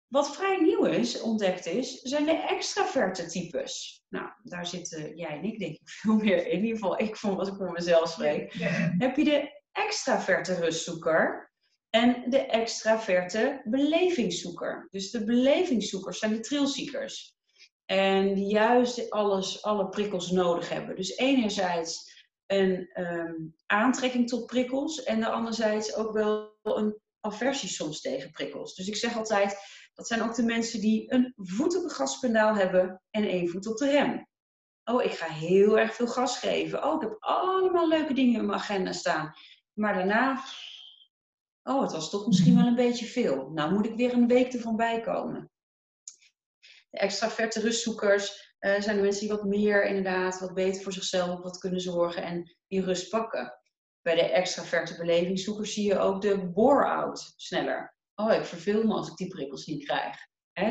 Wat 0.08 0.36
vrij 0.36 0.60
nieuw 0.60 0.84
is, 0.84 1.20
ontdekt 1.20 1.66
is, 1.66 2.00
zijn 2.00 2.24
de 2.24 2.44
extraverte 2.48 3.26
types. 3.26 4.04
Nou, 4.08 4.30
daar 4.42 4.66
zitten 4.66 5.16
jij 5.16 5.38
en 5.38 5.44
ik 5.44 5.58
denk 5.58 5.72
ik 5.72 5.88
veel 6.00 6.16
meer 6.16 6.46
in. 6.46 6.52
In 6.52 6.64
ieder 6.64 6.78
geval, 6.78 7.00
ik 7.00 7.16
vond 7.16 7.36
wat 7.36 7.48
ik 7.48 7.54
voor 7.54 7.72
mezelf 7.72 8.08
spreek. 8.08 8.52
Heb 8.98 9.16
je 9.16 9.24
de 9.24 9.62
extraverte 9.72 10.54
rustzoeker 10.54 11.52
en 11.90 12.30
de 12.30 12.46
extraverte 12.46 13.60
belevingszoeker. 13.64 14.88
Dus 14.90 15.10
de 15.10 15.24
belevingszoekers 15.24 16.18
zijn 16.18 16.32
de 16.32 16.40
trilziekers. 16.40 17.34
En 17.84 18.34
die 18.34 18.46
juist 18.46 19.10
alles, 19.10 19.62
alle 19.62 19.88
prikkels 19.88 20.30
nodig 20.30 20.68
hebben. 20.68 20.96
Dus 20.96 21.16
enerzijds 21.16 22.14
een 22.46 22.90
um, 22.94 23.54
aantrekking 23.66 24.28
tot 24.28 24.46
prikkels 24.46 25.02
en 25.02 25.20
de 25.20 25.28
anderzijds 25.28 25.94
ook 25.94 26.12
wel 26.12 26.56
een 26.62 27.00
aversie 27.26 27.68
soms 27.68 28.00
tegen 28.00 28.30
prikkels. 28.30 28.74
Dus 28.74 28.88
ik 28.88 28.96
zeg 28.96 29.16
altijd, 29.16 29.56
dat 29.94 30.06
zijn 30.06 30.22
ook 30.22 30.34
de 30.34 30.42
mensen 30.42 30.80
die 30.80 31.12
een 31.12 31.32
voet 31.36 31.76
op 31.76 31.82
het 31.82 31.92
gaspedaal 31.92 32.54
hebben 32.54 33.02
en 33.10 33.28
één 33.28 33.48
voet 33.48 33.66
op 33.66 33.76
de 33.76 33.90
rem. 33.90 34.26
Oh, 34.84 35.04
ik 35.04 35.12
ga 35.12 35.26
heel 35.26 35.78
erg 35.78 35.94
veel 35.94 36.06
gas 36.06 36.38
geven. 36.38 36.84
Oh, 36.84 36.94
ik 36.94 37.00
heb 37.08 37.16
allemaal 37.18 37.88
leuke 37.88 38.14
dingen 38.14 38.40
in 38.40 38.46
mijn 38.46 38.58
agenda 38.58 38.92
staan. 38.92 39.34
Maar 39.72 39.94
daarna, 39.94 40.44
oh, 41.62 41.82
het 41.82 41.92
was 41.92 42.10
toch 42.10 42.26
misschien 42.26 42.56
wel 42.56 42.66
een 42.66 42.74
beetje 42.74 43.06
veel. 43.06 43.50
Nou 43.50 43.72
moet 43.72 43.86
ik 43.86 43.96
weer 43.96 44.12
een 44.12 44.28
week 44.28 44.52
ervan 44.52 44.76
bijkomen. 44.76 45.50
De 46.90 46.98
extraverte 46.98 47.60
rustzoekers 47.60 48.54
uh, 48.60 48.80
zijn 48.80 48.96
de 48.96 49.02
mensen 49.02 49.20
die 49.20 49.36
wat 49.36 49.44
meer 49.44 49.84
inderdaad, 49.84 50.40
wat 50.40 50.54
beter 50.54 50.82
voor 50.82 50.92
zichzelf 50.92 51.40
wat 51.40 51.58
kunnen 51.58 51.80
zorgen 51.80 52.22
en 52.22 52.56
die 52.66 52.84
rust 52.84 53.10
pakken. 53.10 53.60
Bij 54.06 54.14
de 54.14 54.22
extraverte 54.22 54.96
belevingszoekers 54.96 55.74
zie 55.74 55.84
je 55.84 55.98
ook 55.98 56.22
de 56.22 56.50
bore-out 56.50 57.34
sneller 57.36 57.96
oh, 58.16 58.32
ik 58.32 58.44
verveel 58.44 58.84
me 58.84 58.94
als 58.94 59.08
ik 59.08 59.16
die 59.16 59.28
prikkels 59.28 59.66
niet 59.66 59.84
krijg. 59.84 60.16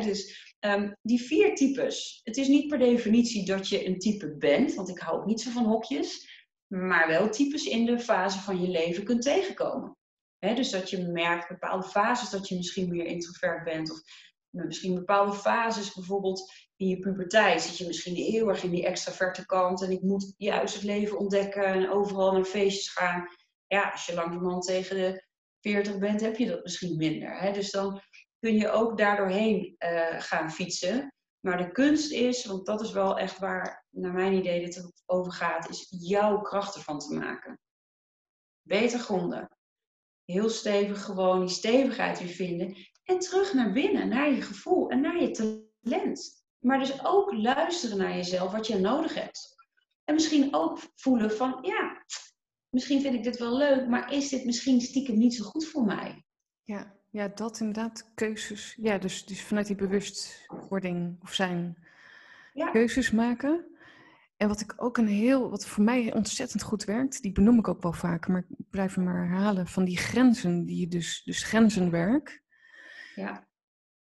dus 0.04 0.54
um, 0.60 0.96
die 1.02 1.22
vier 1.22 1.54
types. 1.54 2.20
Het 2.24 2.36
is 2.36 2.48
niet 2.48 2.68
per 2.68 2.78
definitie 2.78 3.46
dat 3.46 3.68
je 3.68 3.86
een 3.86 3.98
type 3.98 4.36
bent, 4.36 4.74
want 4.74 4.88
ik 4.88 4.98
hou 4.98 5.18
ook 5.18 5.26
niet 5.26 5.40
zo 5.40 5.50
van 5.50 5.64
hokjes, 5.64 6.28
maar 6.66 7.08
wel 7.08 7.30
types 7.30 7.64
in 7.64 7.86
de 7.86 7.98
fase 7.98 8.38
van 8.38 8.60
je 8.60 8.68
leven 8.68 9.04
kunt 9.04 9.22
tegenkomen. 9.22 9.96
dus 10.38 10.70
dat 10.70 10.90
je 10.90 11.02
merkt 11.02 11.48
bepaalde 11.48 11.86
fases 11.88 12.30
dat 12.30 12.48
je 12.48 12.56
misschien 12.56 12.88
meer 12.88 13.04
introvert 13.04 13.64
bent, 13.64 13.90
of 13.90 14.00
misschien 14.50 14.94
bepaalde 14.94 15.32
fases, 15.32 15.94
bijvoorbeeld 15.94 16.65
in 16.76 16.88
je 16.88 16.98
puberteit, 16.98 17.62
zit 17.62 17.78
je 17.78 17.86
misschien 17.86 18.14
heel 18.14 18.48
erg 18.48 18.62
in 18.62 18.70
die 18.70 18.86
extraverte 18.86 19.46
kant 19.46 19.82
en 19.82 19.90
ik 19.90 20.02
moet 20.02 20.34
juist 20.36 20.74
het 20.74 20.82
leven 20.82 21.18
ontdekken 21.18 21.64
en 21.64 21.90
overal 21.90 22.32
naar 22.32 22.44
feestjes 22.44 22.88
gaan. 22.88 23.28
Ja, 23.66 23.90
als 23.90 24.06
je 24.06 24.14
langzamerhand 24.14 24.66
tegen 24.66 24.96
de 24.96 25.26
40 25.60 25.98
bent, 25.98 26.20
heb 26.20 26.36
je 26.36 26.46
dat 26.46 26.62
misschien 26.62 26.96
minder. 26.96 27.38
Hè? 27.40 27.52
Dus 27.52 27.70
dan 27.70 28.00
kun 28.38 28.54
je 28.54 28.70
ook 28.70 28.98
daardoorheen 28.98 29.76
uh, 29.78 30.20
gaan 30.20 30.50
fietsen. 30.50 31.14
Maar 31.40 31.58
de 31.58 31.72
kunst 31.72 32.12
is, 32.12 32.44
want 32.44 32.66
dat 32.66 32.80
is 32.80 32.92
wel 32.92 33.18
echt 33.18 33.38
waar, 33.38 33.86
naar 33.90 34.12
mijn 34.12 34.32
idee, 34.32 34.64
dit 34.64 35.02
over 35.06 35.32
gaat, 35.32 35.68
is 35.68 35.86
jouw 35.90 36.40
krachten 36.40 36.82
van 36.82 36.98
te 36.98 37.14
maken. 37.14 37.60
Beter 38.62 38.98
gronden. 38.98 39.48
heel 40.24 40.48
stevig 40.48 41.04
gewoon 41.04 41.40
die 41.40 41.48
stevigheid 41.48 42.18
weer 42.18 42.28
vinden. 42.28 42.76
En 43.04 43.18
terug 43.18 43.52
naar 43.52 43.72
binnen, 43.72 44.08
naar 44.08 44.32
je 44.32 44.42
gevoel 44.42 44.90
en 44.90 45.00
naar 45.00 45.22
je 45.22 45.30
talent. 45.30 46.45
Maar 46.58 46.78
dus 46.78 47.04
ook 47.04 47.32
luisteren 47.32 47.98
naar 47.98 48.14
jezelf, 48.14 48.52
wat 48.52 48.66
je 48.66 48.78
nodig 48.78 49.14
hebt. 49.14 49.54
En 50.04 50.14
misschien 50.14 50.54
ook 50.54 50.78
voelen 50.94 51.36
van, 51.36 51.58
ja, 51.62 52.04
misschien 52.68 53.00
vind 53.00 53.14
ik 53.14 53.22
dit 53.22 53.38
wel 53.38 53.56
leuk, 53.56 53.88
maar 53.88 54.12
is 54.12 54.28
dit 54.28 54.44
misschien 54.44 54.80
stiekem 54.80 55.18
niet 55.18 55.34
zo 55.34 55.44
goed 55.44 55.66
voor 55.66 55.84
mij? 55.84 56.24
Ja, 56.62 56.94
ja 57.10 57.28
dat 57.28 57.60
inderdaad, 57.60 58.10
keuzes. 58.14 58.76
Ja, 58.80 58.98
dus, 58.98 59.24
dus 59.24 59.42
vanuit 59.42 59.66
die 59.66 59.76
bewustwording 59.76 61.18
of 61.22 61.32
zijn 61.32 61.86
ja. 62.52 62.70
keuzes 62.70 63.10
maken. 63.10 63.76
En 64.36 64.48
wat 64.48 64.60
ik 64.60 64.74
ook 64.76 64.96
een 64.96 65.08
heel, 65.08 65.50
wat 65.50 65.66
voor 65.66 65.84
mij 65.84 66.14
ontzettend 66.14 66.62
goed 66.62 66.84
werkt, 66.84 67.22
die 67.22 67.32
benoem 67.32 67.58
ik 67.58 67.68
ook 67.68 67.82
wel 67.82 67.92
vaker, 67.92 68.32
maar 68.32 68.44
ik 68.48 68.70
blijf 68.70 68.94
hem 68.94 69.04
maar 69.04 69.28
herhalen, 69.28 69.66
van 69.66 69.84
die 69.84 69.96
grenzen, 69.96 70.64
die 70.64 70.80
je 70.80 70.88
dus, 70.88 71.22
dus 71.24 71.42
grenzenwerk. 71.42 72.42
Ja. 73.14 73.45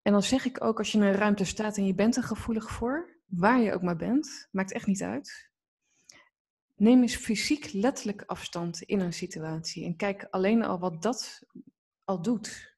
En 0.01 0.11
dan 0.11 0.23
zeg 0.23 0.45
ik 0.45 0.63
ook, 0.63 0.77
als 0.77 0.91
je 0.91 0.97
in 0.97 1.03
een 1.03 1.13
ruimte 1.13 1.45
staat 1.45 1.77
en 1.77 1.85
je 1.85 1.95
bent 1.95 2.15
er 2.15 2.23
gevoelig 2.23 2.69
voor, 2.69 3.19
waar 3.25 3.59
je 3.59 3.73
ook 3.73 3.81
maar 3.81 3.95
bent, 3.95 4.47
maakt 4.51 4.71
echt 4.71 4.87
niet 4.87 5.01
uit. 5.01 5.49
Neem 6.75 7.01
eens 7.01 7.15
fysiek 7.15 7.73
letterlijk 7.73 8.23
afstand 8.25 8.81
in 8.81 8.99
een 8.99 9.13
situatie 9.13 9.85
en 9.85 9.95
kijk 9.95 10.27
alleen 10.29 10.63
al 10.63 10.79
wat 10.79 11.01
dat 11.01 11.43
al 12.03 12.21
doet. 12.21 12.75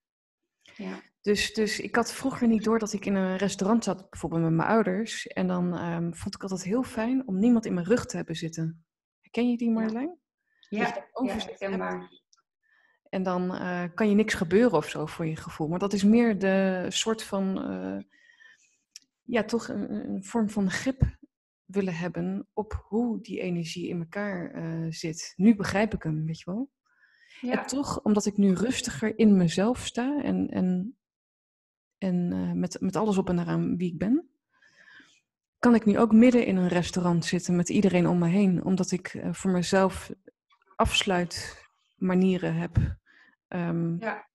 Ja. 0.75 1.01
Dus, 1.21 1.53
dus 1.53 1.79
ik 1.79 1.95
had 1.95 2.13
vroeger 2.13 2.47
niet 2.47 2.63
door 2.63 2.79
dat 2.79 2.93
ik 2.93 3.05
in 3.05 3.15
een 3.15 3.37
restaurant 3.37 3.83
zat, 3.83 4.09
bijvoorbeeld 4.09 4.41
met 4.41 4.51
mijn 4.51 4.69
ouders. 4.69 5.27
En 5.27 5.47
dan 5.47 5.77
ehm, 5.77 6.11
vond 6.11 6.35
ik 6.35 6.41
altijd 6.41 6.63
heel 6.63 6.83
fijn 6.83 7.27
om 7.27 7.39
niemand 7.39 7.65
in 7.65 7.73
mijn 7.73 7.85
rug 7.85 8.05
te 8.05 8.15
hebben 8.15 8.35
zitten. 8.35 8.85
Ken 9.31 9.49
je 9.49 9.57
die 9.57 9.71
Marjolein? 9.71 10.17
Ja, 10.69 11.07
ja 11.57 11.77
maar. 11.77 12.21
En 13.13 13.23
dan 13.23 13.51
uh, 13.51 13.83
kan 13.93 14.09
je 14.09 14.15
niks 14.15 14.33
gebeuren 14.33 14.77
of 14.77 14.89
zo 14.89 15.05
voor 15.05 15.25
je 15.25 15.35
gevoel. 15.35 15.67
Maar 15.67 15.79
dat 15.79 15.93
is 15.93 16.03
meer 16.03 16.39
de 16.39 16.85
soort 16.89 17.23
van, 17.23 17.71
uh, 17.71 18.01
ja, 19.23 19.43
toch 19.43 19.67
een, 19.67 19.91
een, 19.91 20.23
vorm 20.23 20.49
van 20.49 20.71
grip 20.71 21.17
willen 21.65 21.95
hebben 21.95 22.47
op 22.53 22.85
hoe 22.87 23.21
die 23.21 23.39
energie 23.39 23.87
in 23.87 23.99
elkaar 23.99 24.55
uh, 24.55 24.91
zit. 24.91 25.33
Nu 25.35 25.55
begrijp 25.55 25.93
ik 25.93 26.03
hem, 26.03 26.25
weet 26.25 26.39
je 26.39 26.51
wel. 26.51 26.71
Ja. 27.41 27.61
En 27.61 27.67
toch, 27.67 28.01
omdat 28.01 28.25
ik 28.25 28.37
nu 28.37 28.53
rustiger 28.53 29.17
in 29.17 29.37
mezelf 29.37 29.85
sta 29.85 30.21
en, 30.23 30.49
en 30.49 30.97
en 31.97 32.59
met, 32.59 32.77
met 32.81 32.95
alles 32.95 33.17
op 33.17 33.29
en 33.29 33.39
eraan 33.39 33.77
wie 33.77 33.91
ik 33.91 33.97
ben, 33.97 34.29
kan 35.59 35.75
ik 35.75 35.85
nu 35.85 35.99
ook 35.99 36.11
midden 36.11 36.45
in 36.45 36.55
een 36.55 36.67
restaurant 36.67 37.25
zitten 37.25 37.55
met 37.55 37.69
iedereen 37.69 38.07
om 38.07 38.17
me 38.17 38.27
heen. 38.27 38.63
Omdat 38.63 38.91
ik 38.91 39.23
voor 39.31 39.51
mezelf 39.51 40.11
afsluitmanieren 40.75 42.55
heb. 42.55 43.01
Um, 43.55 43.97
ja. 43.99 44.27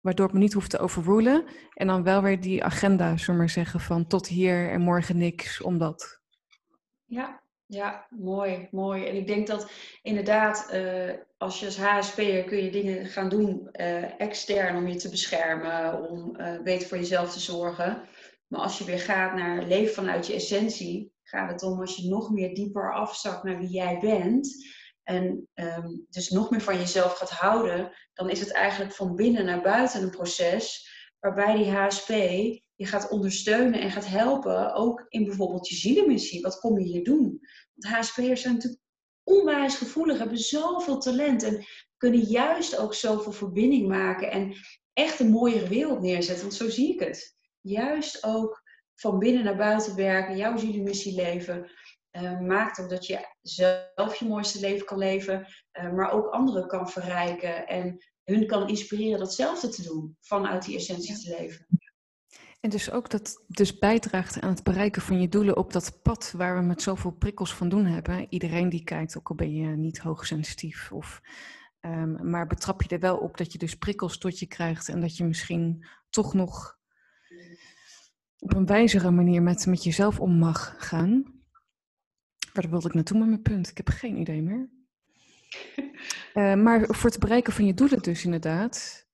Waardoor 0.00 0.26
ik 0.26 0.32
me 0.32 0.38
niet 0.38 0.52
hoef 0.52 0.68
te 0.68 0.78
overrulen. 0.78 1.44
En 1.74 1.86
dan 1.86 2.02
wel 2.02 2.22
weer 2.22 2.40
die 2.40 2.64
agenda, 2.64 3.16
zullen 3.16 3.40
maar 3.40 3.48
zeggen, 3.48 3.80
van 3.80 4.06
tot 4.06 4.26
hier 4.26 4.70
en 4.70 4.80
morgen 4.80 5.16
niks, 5.16 5.60
omdat. 5.60 6.20
Ja, 7.04 7.42
ja, 7.66 8.06
mooi, 8.08 8.68
mooi. 8.70 9.04
En 9.04 9.16
ik 9.16 9.26
denk 9.26 9.46
dat 9.46 9.70
inderdaad, 10.02 10.70
uh, 10.74 11.12
als 11.38 11.60
je 11.60 11.66
als 11.66 11.78
HSP'er 11.78 12.44
kun 12.44 12.64
je 12.64 12.70
dingen 12.70 13.06
gaan 13.06 13.28
doen 13.28 13.68
uh, 13.72 14.20
extern 14.20 14.76
om 14.76 14.86
je 14.86 14.96
te 14.96 15.08
beschermen, 15.08 16.08
om 16.10 16.36
uh, 16.40 16.62
beter 16.62 16.88
voor 16.88 16.98
jezelf 16.98 17.32
te 17.32 17.40
zorgen. 17.40 18.02
Maar 18.46 18.60
als 18.60 18.78
je 18.78 18.84
weer 18.84 18.98
gaat 18.98 19.34
naar 19.34 19.62
leven 19.62 19.94
vanuit 19.94 20.26
je 20.26 20.34
essentie, 20.34 21.12
gaat 21.22 21.50
het 21.50 21.62
om 21.62 21.80
als 21.80 21.96
je 21.96 22.08
nog 22.08 22.30
meer 22.30 22.54
dieper 22.54 22.94
afzakt 22.94 23.42
naar 23.42 23.58
wie 23.58 23.68
jij 23.68 23.98
bent. 24.00 24.48
En 25.10 25.48
um, 25.54 26.06
dus 26.10 26.28
nog 26.28 26.50
meer 26.50 26.60
van 26.60 26.76
jezelf 26.76 27.12
gaat 27.12 27.30
houden, 27.30 27.92
dan 28.14 28.30
is 28.30 28.40
het 28.40 28.52
eigenlijk 28.52 28.92
van 28.92 29.16
binnen 29.16 29.44
naar 29.44 29.62
buiten 29.62 30.02
een 30.02 30.10
proces 30.10 30.88
waarbij 31.20 31.56
die 31.56 31.70
HSP 31.70 32.08
je 32.74 32.86
gaat 32.86 33.08
ondersteunen 33.08 33.80
en 33.80 33.90
gaat 33.90 34.06
helpen, 34.06 34.74
ook 34.74 35.06
in 35.08 35.24
bijvoorbeeld 35.24 35.68
je 35.68 35.74
zielenmissie. 35.74 36.42
Wat 36.42 36.58
kom 36.58 36.78
je 36.78 36.84
hier 36.84 37.04
doen? 37.04 37.40
Want 37.74 37.94
HSP'ers 37.94 38.40
zijn 38.40 38.54
natuurlijk 38.54 38.82
onwijs 39.24 39.74
gevoelig, 39.74 40.18
hebben 40.18 40.38
zoveel 40.38 40.98
talent 40.98 41.42
en 41.42 41.64
kunnen 41.96 42.20
juist 42.20 42.78
ook 42.78 42.94
zoveel 42.94 43.32
verbinding 43.32 43.88
maken 43.88 44.30
en 44.30 44.54
echt 44.92 45.20
een 45.20 45.30
mooiere 45.30 45.68
wereld 45.68 46.00
neerzetten. 46.00 46.44
Want 46.44 46.54
zo 46.54 46.68
zie 46.68 46.92
ik 46.92 47.00
het. 47.00 47.36
Juist 47.60 48.24
ook 48.24 48.62
van 48.94 49.18
binnen 49.18 49.44
naar 49.44 49.56
buiten 49.56 49.96
werken, 49.96 50.36
jouw 50.36 50.56
zielenmissie 50.56 51.14
leven. 51.14 51.70
Uh, 52.12 52.40
maakt 52.40 52.80
ook 52.80 52.90
dat 52.90 53.06
je 53.06 53.34
zelf 53.42 54.14
je 54.14 54.24
mooiste 54.24 54.60
leven 54.60 54.86
kan 54.86 54.98
leven, 54.98 55.46
uh, 55.72 55.92
maar 55.92 56.10
ook 56.10 56.26
anderen 56.26 56.66
kan 56.66 56.88
verrijken 56.88 57.66
en 57.66 58.04
hun 58.24 58.46
kan 58.46 58.68
inspireren 58.68 59.18
datzelfde 59.18 59.68
te 59.68 59.82
doen, 59.82 60.16
vanuit 60.20 60.64
die 60.64 60.76
essentie 60.76 61.18
te 61.18 61.36
leven. 61.38 61.66
En 62.60 62.70
dus 62.70 62.90
ook 62.90 63.10
dat 63.10 63.44
dus 63.46 63.78
bijdraagt 63.78 64.40
aan 64.40 64.50
het 64.50 64.62
bereiken 64.62 65.02
van 65.02 65.20
je 65.20 65.28
doelen 65.28 65.56
op 65.56 65.72
dat 65.72 66.02
pad 66.02 66.32
waar 66.36 66.56
we 66.56 66.62
met 66.62 66.82
zoveel 66.82 67.10
prikkels 67.10 67.54
van 67.54 67.68
doen 67.68 67.84
hebben. 67.84 68.26
Iedereen 68.28 68.68
die 68.68 68.84
kijkt, 68.84 69.18
ook 69.18 69.28
al 69.28 69.34
ben 69.34 69.54
je 69.54 69.66
niet 69.66 69.98
hoogsensitief, 69.98 70.92
of, 70.92 71.20
um, 71.80 72.30
maar 72.30 72.46
betrap 72.46 72.82
je 72.82 72.88
er 72.88 73.00
wel 73.00 73.16
op 73.16 73.36
dat 73.36 73.52
je 73.52 73.58
dus 73.58 73.78
prikkels 73.78 74.18
tot 74.18 74.38
je 74.38 74.46
krijgt 74.46 74.88
en 74.88 75.00
dat 75.00 75.16
je 75.16 75.24
misschien 75.24 75.86
toch 76.10 76.34
nog 76.34 76.78
op 78.38 78.54
een 78.54 78.66
wijzere 78.66 79.10
manier 79.10 79.42
met, 79.42 79.66
met 79.66 79.84
jezelf 79.84 80.20
om 80.20 80.38
mag 80.38 80.74
gaan. 80.78 81.39
Waar 82.60 82.70
wilde 82.70 82.88
ik 82.88 82.94
naartoe 82.94 83.18
met 83.18 83.28
mijn 83.28 83.42
punt? 83.42 83.68
Ik 83.68 83.76
heb 83.76 83.88
geen 83.88 84.16
idee 84.16 84.42
meer. 84.42 84.68
Uh, 86.34 86.54
maar 86.54 86.86
voor 86.86 87.10
het 87.10 87.18
bereiken 87.18 87.52
van 87.52 87.66
je 87.66 87.74
doelen 87.74 88.02
dus 88.02 88.24
inderdaad, 88.24 89.06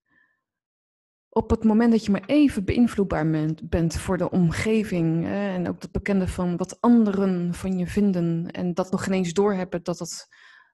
op 1.29 1.51
het 1.51 1.65
moment 1.65 1.91
dat 1.91 2.05
je 2.05 2.11
maar 2.11 2.25
even 2.27 2.65
beïnvloedbaar 2.65 3.55
bent 3.65 3.99
voor 3.99 4.19
de 4.19 4.31
omgeving 4.31 5.27
en 5.27 5.69
ook 5.69 5.83
het 5.83 5.93
bekende 5.93 6.29
van 6.29 6.57
wat 6.57 6.81
anderen 6.81 7.55
van 7.55 7.79
je 7.79 7.87
vinden 7.87 8.51
en 8.51 8.75
dat 8.75 8.91
nog 8.91 9.05
geen 9.05 9.13
eens 9.13 9.33
doorhebben 9.33 9.83
dat 9.83 9.99
het, 9.99 10.29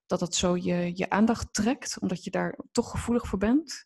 dat 0.07 0.21
het 0.21 0.35
zo 0.35 0.57
je, 0.57 0.97
je 0.97 1.11
aandacht 1.11 1.55
trekt, 1.55 1.99
omdat 2.01 2.25
je 2.25 2.31
daar 2.31 2.59
toch 2.71 2.91
gevoelig 2.91 3.27
voor 3.27 3.39
bent, 3.39 3.85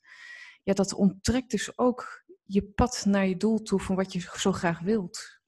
ja, 0.62 0.73
dat 0.73 0.95
onttrekt 0.95 1.50
dus 1.50 1.78
ook 1.78 2.25
je 2.43 2.62
pad 2.64 3.05
naar 3.07 3.26
je 3.26 3.37
doel 3.37 3.62
toe 3.62 3.81
van 3.81 3.97
wat 3.97 4.12
je 4.12 4.21
zo 4.21 4.52
graag 4.52 4.81
wilt. 4.81 5.40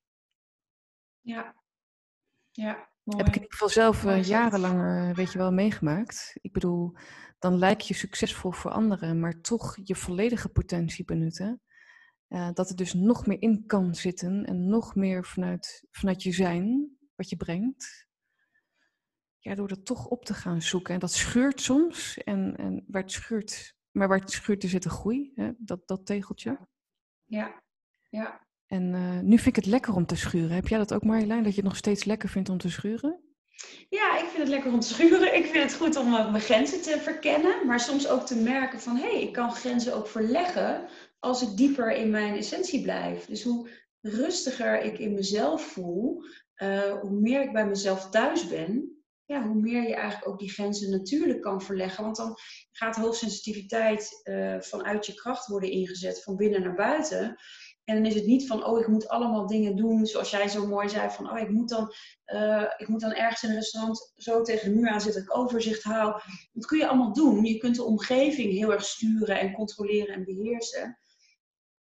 Ja, 1.20 1.54
ja. 2.50 2.87
Mooi. 3.08 3.22
Heb 3.22 3.26
ik 3.28 3.34
in 3.34 3.42
ieder 3.42 3.58
geval 3.58 3.68
zelf 3.68 4.04
uh, 4.04 4.22
jarenlang, 4.22 4.80
uh, 4.80 5.14
weet 5.14 5.32
je 5.32 5.38
wel, 5.38 5.52
meegemaakt. 5.52 6.38
Ik 6.40 6.52
bedoel, 6.52 6.92
dan 7.38 7.58
lijk 7.58 7.80
je 7.80 7.94
succesvol 7.94 8.52
voor 8.52 8.70
anderen, 8.70 9.20
maar 9.20 9.40
toch 9.40 9.78
je 9.82 9.94
volledige 9.94 10.48
potentie 10.48 11.04
benutten. 11.04 11.60
Uh, 12.28 12.50
dat 12.52 12.70
er 12.70 12.76
dus 12.76 12.94
nog 12.94 13.26
meer 13.26 13.42
in 13.42 13.66
kan 13.66 13.94
zitten 13.94 14.44
en 14.44 14.68
nog 14.68 14.94
meer 14.94 15.24
vanuit, 15.24 15.86
vanuit 15.90 16.22
je 16.22 16.32
zijn, 16.32 16.96
wat 17.14 17.28
je 17.28 17.36
brengt. 17.36 18.06
Ja, 19.38 19.54
door 19.54 19.68
dat 19.68 19.84
toch 19.84 20.06
op 20.06 20.24
te 20.24 20.34
gaan 20.34 20.62
zoeken. 20.62 20.94
En 20.94 21.00
dat 21.00 21.12
scheurt 21.12 21.60
soms. 21.60 22.18
En, 22.18 22.56
en 22.56 22.84
waar 22.88 23.02
het 23.02 23.12
scheurt, 23.12 23.74
maar 23.90 24.08
waar 24.08 24.20
het 24.20 24.30
scheurt, 24.30 24.62
er 24.62 24.68
zit 24.68 24.84
een 24.84 24.90
groei. 24.90 25.32
Hè? 25.34 25.52
Dat, 25.58 25.88
dat 25.88 26.06
tegeltje. 26.06 26.68
Ja, 27.24 27.62
ja. 28.08 28.47
En 28.68 28.92
uh, 28.94 29.18
nu 29.18 29.36
vind 29.36 29.46
ik 29.46 29.56
het 29.56 29.66
lekker 29.66 29.94
om 29.94 30.06
te 30.06 30.16
schuren. 30.16 30.50
Heb 30.50 30.68
jij 30.68 30.78
dat 30.78 30.94
ook 30.94 31.04
Marjolein, 31.04 31.42
dat 31.42 31.54
je 31.54 31.60
het 31.60 31.68
nog 31.68 31.76
steeds 31.76 32.04
lekker 32.04 32.28
vindt 32.28 32.48
om 32.48 32.58
te 32.58 32.70
schuren? 32.70 33.20
Ja, 33.88 34.18
ik 34.18 34.24
vind 34.24 34.38
het 34.38 34.48
lekker 34.48 34.72
om 34.72 34.80
te 34.80 34.86
schuren. 34.86 35.36
Ik 35.36 35.46
vind 35.46 35.62
het 35.62 35.74
goed 35.74 35.96
om 35.96 36.14
eh, 36.14 36.30
mijn 36.30 36.42
grenzen 36.42 36.82
te 36.82 36.98
verkennen, 37.00 37.66
maar 37.66 37.80
soms 37.80 38.08
ook 38.08 38.26
te 38.26 38.36
merken 38.36 38.80
van 38.80 38.96
hé, 38.96 39.10
hey, 39.10 39.22
ik 39.22 39.32
kan 39.32 39.52
grenzen 39.52 39.94
ook 39.94 40.06
verleggen 40.06 40.88
als 41.18 41.42
ik 41.42 41.56
dieper 41.56 41.92
in 41.92 42.10
mijn 42.10 42.36
essentie 42.36 42.82
blijf. 42.82 43.26
Dus 43.26 43.42
hoe 43.42 43.68
rustiger 44.00 44.82
ik 44.82 44.98
in 44.98 45.14
mezelf 45.14 45.62
voel, 45.62 46.22
uh, 46.56 47.00
hoe 47.00 47.20
meer 47.20 47.42
ik 47.42 47.52
bij 47.52 47.66
mezelf 47.66 48.10
thuis 48.10 48.48
ben, 48.48 49.02
ja, 49.24 49.46
hoe 49.46 49.60
meer 49.60 49.82
je 49.82 49.94
eigenlijk 49.94 50.28
ook 50.28 50.38
die 50.38 50.50
grenzen 50.50 50.90
natuurlijk 50.90 51.40
kan 51.40 51.62
verleggen. 51.62 52.04
Want 52.04 52.16
dan 52.16 52.36
gaat 52.72 52.96
hoogsensitiviteit 52.96 54.20
vanuit 54.60 55.06
je 55.06 55.14
kracht 55.14 55.46
worden 55.46 55.70
ingezet, 55.70 56.22
van 56.22 56.36
binnen 56.36 56.62
naar 56.62 56.74
buiten. 56.74 57.36
En 57.88 57.94
dan 57.94 58.06
is 58.06 58.14
het 58.14 58.26
niet 58.26 58.46
van, 58.46 58.64
oh, 58.64 58.80
ik 58.80 58.86
moet 58.86 59.08
allemaal 59.08 59.46
dingen 59.46 59.76
doen, 59.76 60.06
zoals 60.06 60.30
jij 60.30 60.48
zo 60.48 60.66
mooi 60.66 60.88
zei, 60.88 61.10
van, 61.10 61.30
oh, 61.30 61.38
ik 61.38 61.48
moet 61.48 61.68
dan, 61.68 61.92
uh, 62.26 62.64
ik 62.76 62.88
moet 62.88 63.00
dan 63.00 63.12
ergens 63.12 63.42
in 63.42 63.48
een 63.48 63.54
restaurant 63.54 64.12
zo 64.16 64.42
tegen 64.42 64.68
de 64.68 64.74
muur 64.74 64.90
aan 64.90 65.00
zitten, 65.00 65.24
dat 65.24 65.32
ik 65.32 65.38
overzicht 65.38 65.82
haal. 65.82 66.22
Dat 66.52 66.66
kun 66.66 66.78
je 66.78 66.86
allemaal 66.86 67.12
doen. 67.12 67.44
Je 67.44 67.58
kunt 67.58 67.76
de 67.76 67.82
omgeving 67.82 68.52
heel 68.52 68.72
erg 68.72 68.84
sturen 68.84 69.40
en 69.40 69.52
controleren 69.52 70.14
en 70.14 70.24
beheersen. 70.24 70.98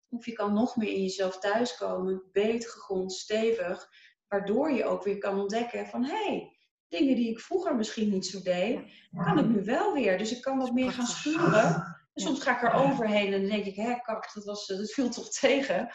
Of 0.10 0.26
je 0.26 0.34
kan 0.34 0.54
nog 0.54 0.76
meer 0.76 0.90
in 0.90 1.02
jezelf 1.02 1.40
thuiskomen, 1.40 2.24
beter 2.32 2.70
gegrond, 2.70 3.14
stevig, 3.14 3.88
waardoor 4.28 4.72
je 4.72 4.86
ook 4.86 5.04
weer 5.04 5.18
kan 5.18 5.40
ontdekken 5.40 5.88
van, 5.88 6.04
hé, 6.04 6.26
hey, 6.26 6.58
dingen 6.88 7.16
die 7.16 7.30
ik 7.30 7.40
vroeger 7.40 7.76
misschien 7.76 8.10
niet 8.10 8.26
zo 8.26 8.42
deed, 8.42 8.80
kan 9.24 9.40
ik 9.40 9.48
nu 9.48 9.64
wel 9.64 9.94
weer. 9.94 10.18
Dus 10.18 10.36
ik 10.36 10.42
kan 10.42 10.58
wat 10.58 10.74
meer 10.74 10.92
gaan 10.92 11.95
soms 12.16 12.42
ga 12.42 12.56
ik 12.56 12.64
er 12.64 12.74
overheen 12.74 13.34
en 13.34 13.42
dan 13.42 13.50
denk 13.50 13.66
ik, 13.66 13.76
hè, 13.76 14.00
kak, 14.02 14.34
dat, 14.34 14.44
was, 14.44 14.68
dat 14.68 14.92
viel 14.92 15.10
toch 15.10 15.30
tegen. 15.40 15.90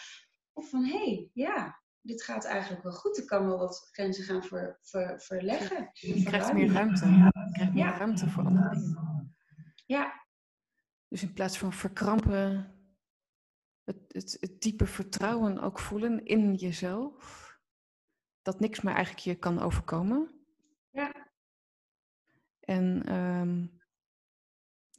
Of 0.53 0.69
van, 0.69 0.85
hé, 0.85 1.05
hey, 1.05 1.31
ja, 1.33 1.81
dit 2.01 2.23
gaat 2.23 2.45
eigenlijk 2.45 2.83
wel 2.83 2.93
goed. 2.93 3.19
Ik 3.19 3.27
kan 3.27 3.47
wel 3.47 3.59
wat 3.59 3.89
grenzen 3.93 4.25
gaan 4.25 4.43
ver, 4.43 4.79
ver, 4.83 5.21
verleggen. 5.21 5.91
Je 5.93 6.23
krijgt 6.23 6.53
meer 6.53 6.73
ruimte. 6.73 7.07
Je 7.09 7.51
krijgt 7.53 7.75
meer 7.75 7.97
ruimte 7.97 8.29
voor 8.29 8.45
andere 8.45 8.69
dingen. 8.71 9.35
Ja. 9.87 10.27
Dus 11.09 11.23
in 11.23 11.33
plaats 11.33 11.59
van 11.59 11.73
verkrampen, 11.73 12.75
het, 13.85 14.05
het, 14.09 14.37
het 14.41 14.61
diepe 14.61 14.87
vertrouwen 14.87 15.61
ook 15.61 15.79
voelen 15.79 16.25
in 16.25 16.55
jezelf. 16.55 17.49
Dat 18.43 18.61
niks 18.61 18.81
meer 18.81 18.95
eigenlijk 18.95 19.25
je 19.25 19.35
kan 19.35 19.61
overkomen. 19.61 20.45
Ja. 20.91 21.29
En 22.61 23.15
um, 23.15 23.80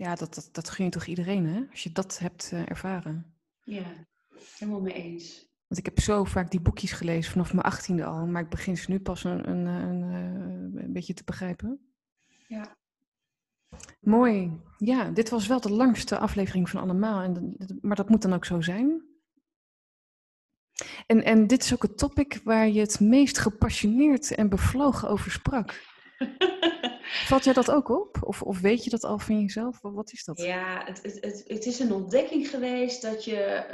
ja, 0.01 0.15
dat, 0.15 0.35
dat, 0.35 0.49
dat 0.51 0.69
gun 0.69 0.85
je 0.85 0.91
toch 0.91 1.05
iedereen, 1.05 1.45
hè? 1.45 1.63
Als 1.71 1.83
je 1.83 1.91
dat 1.91 2.19
hebt 2.19 2.51
uh, 2.53 2.69
ervaren. 2.69 3.35
Ja, 3.63 3.83
helemaal 4.57 4.81
mee 4.81 4.93
eens. 4.93 5.49
Want 5.67 5.79
ik 5.79 5.85
heb 5.85 5.99
zo 5.99 6.23
vaak 6.23 6.51
die 6.51 6.59
boekjes 6.59 6.91
gelezen 6.91 7.31
vanaf 7.31 7.53
mijn 7.53 7.65
achttiende 7.65 8.05
al, 8.05 8.25
maar 8.25 8.41
ik 8.41 8.49
begin 8.49 8.77
ze 8.77 8.91
nu 8.91 8.99
pas 8.99 9.23
een, 9.23 9.49
een, 9.49 9.65
een, 9.65 10.03
eh, 10.03 10.83
een 10.83 10.93
beetje 10.93 11.13
te 11.13 11.23
begrijpen. 11.23 11.93
Ja. 12.47 12.77
Mooi. 13.99 14.61
Ja, 14.77 15.09
dit 15.09 15.29
was 15.29 15.47
wel 15.47 15.61
de 15.61 15.71
langste 15.71 16.17
aflevering 16.17 16.69
van 16.69 16.81
allemaal, 16.81 17.21
en, 17.21 17.55
maar 17.81 17.95
dat 17.95 18.09
moet 18.09 18.21
dan 18.21 18.33
ook 18.33 18.45
zo 18.45 18.61
zijn. 18.61 19.01
En, 21.05 21.23
en 21.23 21.47
dit 21.47 21.63
is 21.63 21.73
ook 21.73 21.81
het 21.81 21.97
topic 21.97 22.41
waar 22.43 22.69
je 22.69 22.79
het 22.79 22.99
meest 22.99 23.37
gepassioneerd 23.37 24.35
en 24.35 24.49
bevlogen 24.49 25.09
over 25.09 25.31
sprak. 25.31 25.81
Valt 27.11 27.43
jij 27.43 27.53
dat 27.53 27.71
ook 27.71 27.89
op? 27.89 28.17
Of, 28.23 28.41
of 28.41 28.59
weet 28.59 28.83
je 28.83 28.89
dat 28.89 29.03
al 29.03 29.19
van 29.19 29.41
jezelf? 29.41 29.79
Wat 29.81 30.11
is 30.11 30.23
dat? 30.23 30.41
Ja, 30.41 30.83
het, 30.85 30.99
het, 31.03 31.43
het, 31.47 31.65
is 31.65 31.79
een 31.79 31.93
ontdekking 31.93 32.49
geweest 32.49 33.01
dat 33.01 33.25
je 33.25 33.65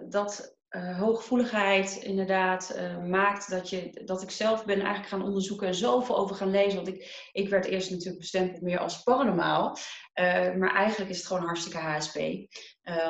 uh, 0.00 0.10
dat 0.10 0.56
uh, 0.70 0.98
hooggevoeligheid 0.98 1.96
inderdaad 2.02 2.74
uh, 2.76 3.04
maakt 3.04 3.50
dat, 3.50 3.70
je, 3.70 4.02
dat 4.04 4.22
ik 4.22 4.30
zelf 4.30 4.64
ben 4.64 4.78
eigenlijk 4.78 5.08
gaan 5.08 5.22
onderzoeken 5.22 5.66
en 5.66 5.74
zoveel 5.74 6.16
over 6.16 6.36
gaan 6.36 6.50
lezen. 6.50 6.76
Want 6.76 6.88
ik, 6.88 7.30
ik 7.32 7.48
werd 7.48 7.64
eerst 7.64 7.90
natuurlijk 7.90 8.18
bestempeld 8.18 8.62
meer 8.62 8.78
als 8.78 9.02
paranormaal. 9.02 9.76
Maar 10.58 10.74
eigenlijk 10.74 11.10
is 11.10 11.16
het 11.16 11.26
gewoon 11.26 11.46
hartstikke 11.46 11.78
HSP. 11.78 12.18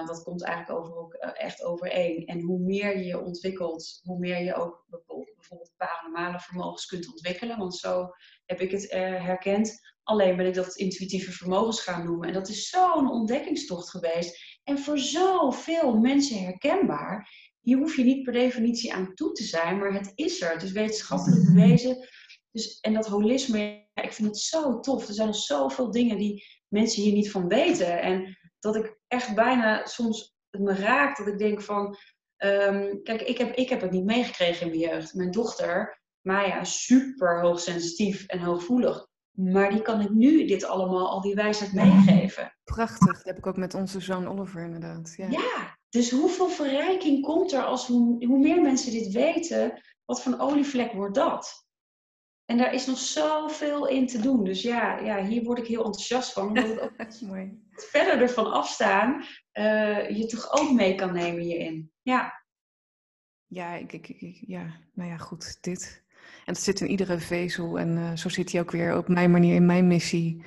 dat 0.07 0.23
komt 0.23 0.45
eigenlijk 0.45 0.81
over, 0.81 0.97
ook, 0.97 1.15
echt 1.15 1.63
overeen. 1.65 2.27
En 2.27 2.41
hoe 2.41 2.59
meer 2.59 2.99
je 2.99 3.21
ontwikkelt, 3.21 4.01
hoe 4.03 4.19
meer 4.19 4.43
je 4.43 4.55
ook 4.55 4.85
bijvoorbeeld 4.89 5.73
paranormale 5.77 6.41
vermogens 6.41 6.87
kunt 6.87 7.09
ontwikkelen. 7.09 7.59
Want 7.59 7.77
zo 7.77 8.11
heb 8.47 8.61
ik 8.61 8.71
het 8.71 8.91
herkend. 8.91 9.81
Alleen 10.03 10.37
ben 10.37 10.47
ik 10.47 10.55
dat 10.55 10.77
intuïtieve 10.77 11.33
vermogens 11.33 11.81
gaan 11.81 12.05
noemen. 12.05 12.29
En 12.29 12.35
dat 12.35 12.49
is 12.49 12.69
zo'n 12.69 13.11
ontdekkingstocht 13.11 13.91
geweest. 13.91 14.59
En 14.65 14.79
voor 14.79 14.99
zoveel 14.99 15.99
mensen 15.99 16.45
herkenbaar 16.45 17.29
hier 17.67 17.79
hoef 17.79 17.97
je 17.97 18.05
niet 18.05 18.23
per 18.23 18.33
definitie 18.33 18.95
aan 18.95 19.15
toe 19.15 19.33
te 19.33 19.43
zijn, 19.43 19.79
maar 19.79 19.93
het 19.93 20.13
is 20.15 20.43
er. 20.43 20.53
Het 20.53 20.63
is 20.63 20.73
wetenschappelijk 20.73 21.43
mhm. 21.43 21.55
bewezen. 21.55 22.09
Dus, 22.51 22.81
en 22.81 22.95
dat 22.95 23.07
holisme, 23.07 23.59
ja, 23.95 24.03
ik 24.03 24.13
vind 24.13 24.29
het 24.29 24.39
zo 24.39 24.81
tof. 24.81 25.09
Er 25.09 25.15
zijn 25.15 25.35
zoveel 25.35 25.91
dingen 25.91 26.19
die 26.19 26.45
mensen 26.69 27.03
hier 27.03 27.13
niet 27.13 27.31
van 27.31 27.49
weten. 27.49 28.01
En 28.01 28.37
dat 28.59 28.77
ik 28.77 28.99
echt 29.07 29.35
bijna 29.35 29.87
soms 29.87 30.37
het 30.51 30.61
me 30.61 30.75
raakt 30.75 31.19
dat 31.19 31.27
ik 31.27 31.39
denk 31.39 31.63
van... 31.63 31.97
Um, 32.45 33.03
kijk, 33.03 33.23
ik 33.23 33.39
heb, 33.39 33.55
ik 33.55 33.69
heb 33.69 33.81
het 33.81 33.91
niet 33.91 34.05
meegekregen 34.05 34.73
in 34.73 34.79
mijn 34.79 34.91
jeugd. 34.91 35.15
Mijn 35.15 35.31
dochter, 35.31 36.03
Maya, 36.27 36.65
super 36.65 37.41
hoogsensitief 37.41 38.27
en 38.27 38.39
hoogvoelig. 38.39 39.07
Maar 39.33 39.71
die 39.71 39.83
kan 39.83 40.01
ik 40.01 40.11
nu 40.11 40.47
dit 40.47 40.65
allemaal, 40.65 41.11
al 41.11 41.21
die 41.21 41.35
wijsheid 41.35 41.73
meegeven. 41.73 42.57
Prachtig, 42.65 43.15
dat 43.15 43.25
heb 43.25 43.39
ik 43.39 43.47
ook 43.47 43.57
met 43.57 43.75
onze 43.75 44.01
zoon 44.01 44.29
Oliver 44.29 44.65
inderdaad. 44.65 45.15
Ja, 45.17 45.27
ja 45.31 45.77
dus 45.97 46.11
hoeveel 46.11 46.49
verrijking 46.49 47.25
komt 47.25 47.53
er 47.53 47.65
als 47.65 47.87
hoe, 47.87 48.27
hoe 48.27 48.39
meer 48.39 48.63
mensen 48.63 48.93
dit 48.93 49.13
weten, 49.13 49.83
wat 50.05 50.23
voor 50.23 50.33
een 50.33 50.41
olievlek 50.41 50.93
wordt 50.93 51.15
dat? 51.15 51.67
En 52.45 52.59
daar 52.59 52.75
is 52.75 52.87
nog 52.87 52.99
zoveel 52.99 53.89
in 53.89 54.07
te 54.07 54.21
doen. 54.21 54.45
Dus 54.45 54.63
ja, 54.63 54.99
ja 54.99 55.25
hier 55.25 55.43
word 55.43 55.59
ik 55.59 55.67
heel 55.67 55.85
enthousiast 55.85 56.33
van. 56.33 56.49
Omdat 56.49 56.69
het 56.69 56.81
ook 56.81 57.21
Mooi. 57.31 57.63
verder 57.71 58.23
ervan 58.23 58.53
afstaan, 58.53 59.25
uh, 59.53 60.11
je 60.11 60.27
toch 60.27 60.53
ook 60.53 60.73
mee 60.73 60.95
kan 60.95 61.13
nemen 61.13 61.43
hierin. 61.43 61.93
Ja. 62.03 62.45
Ja, 63.47 63.75
ik, 63.75 63.93
ik, 63.93 64.09
ik, 64.09 64.45
ja, 64.47 64.81
nou 64.93 65.11
ja, 65.11 65.17
goed, 65.17 65.59
dit. 65.61 66.05
En 66.47 66.53
dat 66.53 66.63
zit 66.63 66.81
in 66.81 66.91
iedere 66.91 67.19
vezel. 67.19 67.79
En 67.79 67.97
uh, 67.97 68.17
zo 68.17 68.29
zit 68.29 68.53
hij 68.53 68.61
ook 68.61 68.71
weer 68.71 68.97
op 68.97 69.09
mijn 69.09 69.31
manier 69.31 69.55
in 69.55 69.67
mijn 69.67 69.87
missie. 69.87 70.45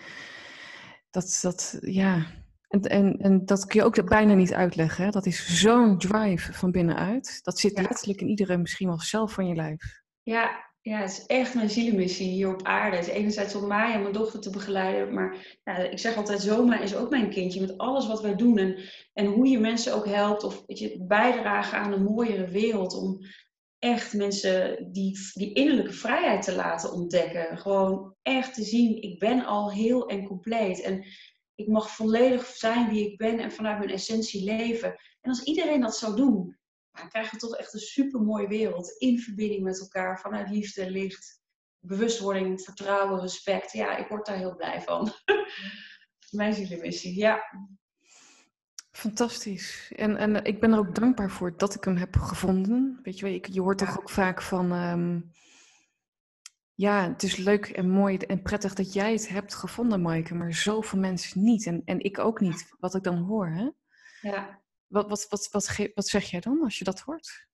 Dat, 1.10 1.40
dat 1.42 1.78
ja, 1.82 2.26
en, 2.68 2.82
en, 2.82 3.18
en 3.18 3.46
dat 3.46 3.66
kun 3.66 3.80
je 3.80 3.86
ook 3.86 4.10
bijna 4.10 4.34
niet 4.34 4.54
uitleggen. 4.54 5.04
Hè? 5.04 5.10
Dat 5.10 5.26
is 5.26 5.62
zo'n 5.62 5.98
drive 5.98 6.54
van 6.54 6.72
binnenuit. 6.72 7.40
Dat 7.44 7.60
zit 7.60 7.82
letterlijk 7.82 8.22
in 8.22 8.28
iedere 8.28 8.58
misschien 8.58 8.88
wel 8.88 9.00
zelf 9.00 9.34
van 9.34 9.48
je 9.48 9.56
lijf. 9.56 10.02
Ja, 10.24 10.68
ja, 10.82 11.00
het 11.00 11.10
is 11.10 11.26
echt 11.26 11.56
mijn 11.56 11.70
zielenmissie 11.70 12.30
hier 12.30 12.54
op 12.54 12.64
aarde. 12.64 12.96
Het 12.98 13.08
is 13.08 13.14
enerzijds 13.14 13.56
om 13.56 13.68
mij 13.68 13.94
en 13.94 14.02
mijn 14.02 14.14
dochter 14.14 14.40
te 14.40 14.50
begeleiden. 14.50 15.14
Maar 15.14 15.60
ja, 15.64 15.76
ik 15.78 16.00
zeg 16.00 16.16
altijd, 16.16 16.42
Zoma 16.42 16.80
is 16.80 16.96
ook 16.96 17.10
mijn 17.10 17.30
kindje. 17.30 17.62
Met 17.62 17.78
alles 17.78 18.08
wat 18.08 18.22
wij 18.22 18.36
doen. 18.36 18.58
En, 18.58 18.76
en 19.14 19.26
hoe 19.26 19.48
je 19.48 19.60
mensen 19.60 19.96
ook 19.96 20.06
helpt. 20.06 20.44
Of 20.44 20.64
weet 20.68 20.80
je, 20.80 21.06
bijdragen 21.08 21.78
aan 21.78 21.92
een 21.92 22.04
mooiere 22.04 22.48
wereld. 22.48 22.94
Om 22.94 23.20
echt 23.80 24.14
mensen 24.14 24.92
die, 24.92 25.18
die 25.34 25.54
innerlijke 25.54 25.94
vrijheid 25.94 26.42
te 26.42 26.56
laten 26.56 26.92
ontdekken. 26.92 27.58
Gewoon 27.58 28.16
echt 28.22 28.54
te 28.54 28.64
zien, 28.64 29.02
ik 29.02 29.20
ben 29.20 29.46
al 29.46 29.72
heel 29.72 30.08
en 30.08 30.26
compleet. 30.26 30.82
En 30.82 31.06
ik 31.56 31.68
mag 31.68 31.90
volledig 31.90 32.46
zijn 32.46 32.90
wie 32.90 33.12
ik 33.12 33.18
ben 33.18 33.40
en 33.40 33.52
vanuit 33.52 33.78
mijn 33.78 33.90
essentie 33.90 34.44
leven. 34.44 34.90
En 35.22 35.30
als 35.30 35.44
iedereen 35.44 35.82
dat 35.82 35.98
zou 35.98 36.16
doen, 36.16 36.58
dan 36.92 37.10
krijgen 37.10 37.34
we 37.34 37.40
toch 37.40 37.56
echt 37.56 37.74
een 37.74 37.80
super 37.80 38.22
mooie 38.22 38.48
wereld. 38.48 38.96
In 38.98 39.20
verbinding 39.20 39.64
met 39.64 39.80
elkaar, 39.80 40.20
vanuit 40.20 40.50
liefde, 40.50 40.92
licht, 40.92 41.42
bewustwording, 41.80 42.62
vertrouwen, 42.62 43.20
respect. 43.20 43.72
Ja, 43.72 43.98
ik 43.98 44.08
word 44.08 44.26
daar 44.26 44.38
heel 44.38 44.56
blij 44.56 44.82
van. 44.82 45.12
Mijn 46.30 46.54
zielenmissie, 46.54 47.16
ja. 47.16 47.42
Fantastisch. 49.00 49.92
En, 49.96 50.18
en 50.18 50.44
ik 50.44 50.60
ben 50.60 50.72
er 50.72 50.78
ook 50.80 50.96
dankbaar 50.96 51.32
voor 51.32 51.58
dat 51.58 51.76
ik 51.76 51.84
hem 51.84 51.96
heb 51.96 52.16
gevonden. 52.16 53.00
Weet 53.04 53.20
je 53.20 53.26
wel, 53.26 53.40
je 53.52 53.62
hoort 53.62 53.78
toch 53.78 54.00
ook 54.00 54.10
vaak 54.10 54.42
van... 54.42 54.72
Ehm, 54.72 55.20
ja, 56.74 57.10
het 57.10 57.24
is 57.24 57.36
leuk 57.36 57.70
en 57.70 57.90
mooi 57.90 58.18
en 58.18 58.42
prettig 58.42 58.74
dat 58.74 58.94
jij 58.94 59.12
het 59.12 59.30
hebt 59.30 59.54
gevonden, 59.54 60.02
Maaike, 60.02 60.36
maar 60.36 60.54
zoveel 60.54 61.00
mensen 61.00 61.44
niet. 61.44 61.66
En, 61.66 61.82
en 61.86 62.00
ik 62.00 62.20
ook 62.20 62.40
niet, 62.40 62.70
wat 62.80 62.96
ik 62.96 63.04
dan 63.04 63.18
hoor. 63.18 63.48
Hè? 63.48 63.70
Ja. 64.22 64.60
Wat, 64.88 65.10
wat, 65.10 65.28
wat, 65.30 65.50
wat, 65.52 65.90
wat 65.96 66.08
zeg 66.08 66.30
jij 66.30 66.40
dan 66.40 66.64
als 66.64 66.78
je 66.78 66.84
dat 66.84 67.00
hoort? 67.00 67.48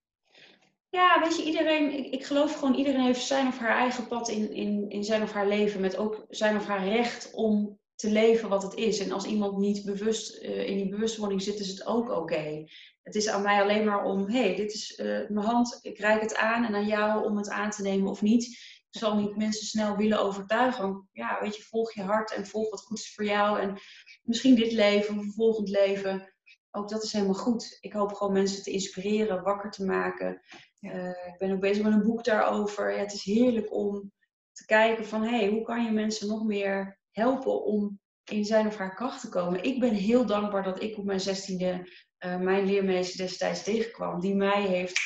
Ja, 0.89 1.19
weet 1.21 1.37
je, 1.37 1.43
iedereen, 1.43 1.97
ik, 1.97 2.13
ik 2.13 2.25
geloof 2.25 2.53
gewoon, 2.53 2.75
iedereen 2.75 3.05
heeft 3.05 3.25
zijn 3.25 3.47
of 3.47 3.57
haar 3.57 3.77
eigen 3.77 4.07
pad 4.07 4.29
in, 4.29 4.51
in, 4.53 4.89
in 4.89 5.03
zijn 5.03 5.21
of 5.21 5.31
haar 5.31 5.47
leven. 5.47 5.81
Met 5.81 5.97
ook 5.97 6.25
zijn 6.29 6.55
of 6.55 6.67
haar 6.67 6.87
recht 6.87 7.31
om 7.33 7.79
te 7.95 8.09
leven 8.09 8.49
wat 8.49 8.63
het 8.63 8.73
is. 8.73 8.99
En 8.99 9.11
als 9.11 9.25
iemand 9.25 9.57
niet 9.57 9.85
bewust 9.85 10.41
uh, 10.41 10.69
in 10.69 10.77
die 10.77 10.89
bewustwording 10.89 11.41
zit, 11.41 11.59
is 11.59 11.67
het 11.67 11.85
ook 11.85 12.09
oké. 12.09 12.63
Het 13.03 13.15
is 13.15 13.27
aan 13.27 13.41
mij 13.41 13.61
alleen 13.61 13.85
maar 13.85 14.03
om, 14.03 14.27
hé, 14.27 14.43
hey, 14.43 14.55
dit 14.55 14.73
is 14.73 14.99
uh, 14.99 15.05
mijn 15.05 15.45
hand, 15.45 15.79
ik 15.81 15.99
reik 15.99 16.21
het 16.21 16.35
aan 16.35 16.65
en 16.65 16.75
aan 16.75 16.87
jou 16.87 17.25
om 17.25 17.37
het 17.37 17.49
aan 17.49 17.69
te 17.69 17.81
nemen 17.81 18.09
of 18.09 18.21
niet 18.21 18.73
zal 18.99 19.15
niet 19.15 19.35
mensen 19.35 19.65
snel 19.65 19.95
willen 19.95 20.19
overtuigen. 20.19 21.09
Ja, 21.11 21.37
weet 21.41 21.55
je, 21.55 21.63
volg 21.63 21.93
je 21.93 22.01
hart 22.01 22.33
en 22.33 22.45
volg 22.45 22.69
wat 22.69 22.81
goed 22.81 22.99
is 22.99 23.13
voor 23.13 23.25
jou. 23.25 23.59
En 23.59 23.77
misschien 24.23 24.55
dit 24.55 24.71
leven 24.71 25.17
of 25.17 25.23
een 25.23 25.33
volgend 25.33 25.69
leven. 25.69 26.33
Ook 26.71 26.89
dat 26.89 27.03
is 27.03 27.13
helemaal 27.13 27.33
goed. 27.33 27.77
Ik 27.81 27.93
hoop 27.93 28.13
gewoon 28.13 28.33
mensen 28.33 28.63
te 28.63 28.71
inspireren, 28.71 29.43
wakker 29.43 29.71
te 29.71 29.85
maken. 29.85 30.41
Uh, 30.79 31.09
ik 31.09 31.35
ben 31.37 31.51
ook 31.51 31.59
bezig 31.59 31.83
met 31.83 31.93
een 31.93 32.03
boek 32.03 32.23
daarover. 32.23 32.91
Ja, 32.91 32.99
het 32.99 33.13
is 33.13 33.23
heerlijk 33.23 33.73
om 33.73 34.11
te 34.51 34.65
kijken 34.65 35.05
van, 35.05 35.23
hé, 35.23 35.37
hey, 35.37 35.49
hoe 35.49 35.63
kan 35.63 35.83
je 35.83 35.91
mensen 35.91 36.27
nog 36.27 36.43
meer 36.43 36.99
helpen 37.15 37.63
om 37.63 37.99
in 38.23 38.45
zijn 38.45 38.67
of 38.67 38.77
haar 38.77 38.95
kracht 38.95 39.21
te 39.21 39.29
komen. 39.29 39.63
Ik 39.63 39.79
ben 39.79 39.93
heel 39.93 40.25
dankbaar 40.25 40.63
dat 40.63 40.81
ik 40.81 40.97
op 40.97 41.05
mijn 41.05 41.19
zestiende 41.19 41.89
uh, 42.19 42.37
mijn 42.37 42.65
leermeester 42.65 43.17
destijds 43.17 43.63
tegenkwam. 43.63 44.19
Die 44.19 44.35
mij 44.35 44.61
heeft 44.61 44.99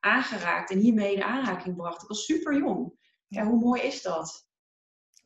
aangeraakt 0.00 0.70
en 0.70 0.78
hiermee 0.78 1.14
in 1.14 1.22
aanraking 1.22 1.76
bracht. 1.76 2.02
Ik 2.02 2.08
was 2.08 2.24
super 2.24 2.58
jong. 2.58 2.92
Ja, 3.26 3.44
hoe 3.44 3.58
mooi 3.58 3.82
is 3.82 4.02
dat? 4.02 4.48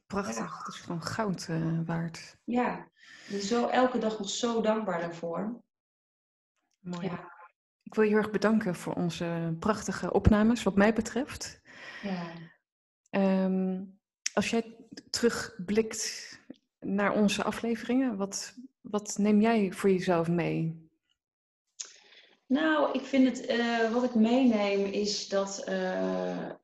Prachtig, 0.06 0.36
ja. 0.36 0.62
dat 0.64 0.74
is 0.74 0.80
gewoon 0.80 1.02
goud 1.02 1.46
uh, 1.50 1.80
waard. 1.84 2.36
Ja, 2.44 2.90
dus 3.28 3.48
zo 3.48 3.66
elke 3.66 3.98
dag 3.98 4.18
nog 4.18 4.30
zo 4.30 4.60
dankbaar 4.60 5.00
daarvoor. 5.00 5.62
Mooi. 6.78 7.06
Ja. 7.06 7.38
Ik 7.82 7.94
wil 7.94 8.04
je 8.04 8.10
heel 8.10 8.18
erg 8.18 8.30
bedanken 8.30 8.74
voor 8.74 8.94
onze 8.94 9.56
prachtige 9.58 10.12
opnames, 10.12 10.62
wat 10.62 10.74
mij 10.74 10.92
betreft. 10.92 11.60
Ja. 12.02 12.32
Um, 13.44 14.00
als 14.32 14.50
jij 14.50 14.79
terugblikt 15.10 16.28
naar 16.80 17.12
onze 17.12 17.42
afleveringen, 17.42 18.16
wat, 18.16 18.54
wat 18.80 19.18
neem 19.18 19.40
jij 19.40 19.72
voor 19.72 19.90
jezelf 19.90 20.28
mee? 20.28 20.88
Nou, 22.50 22.92
ik 22.92 23.04
vind 23.04 23.26
het, 23.26 23.50
uh, 23.50 23.92
wat 23.92 24.04
ik 24.04 24.14
meeneem 24.14 24.84
is 24.84 25.28
dat, 25.28 25.64
uh, 25.68 25.74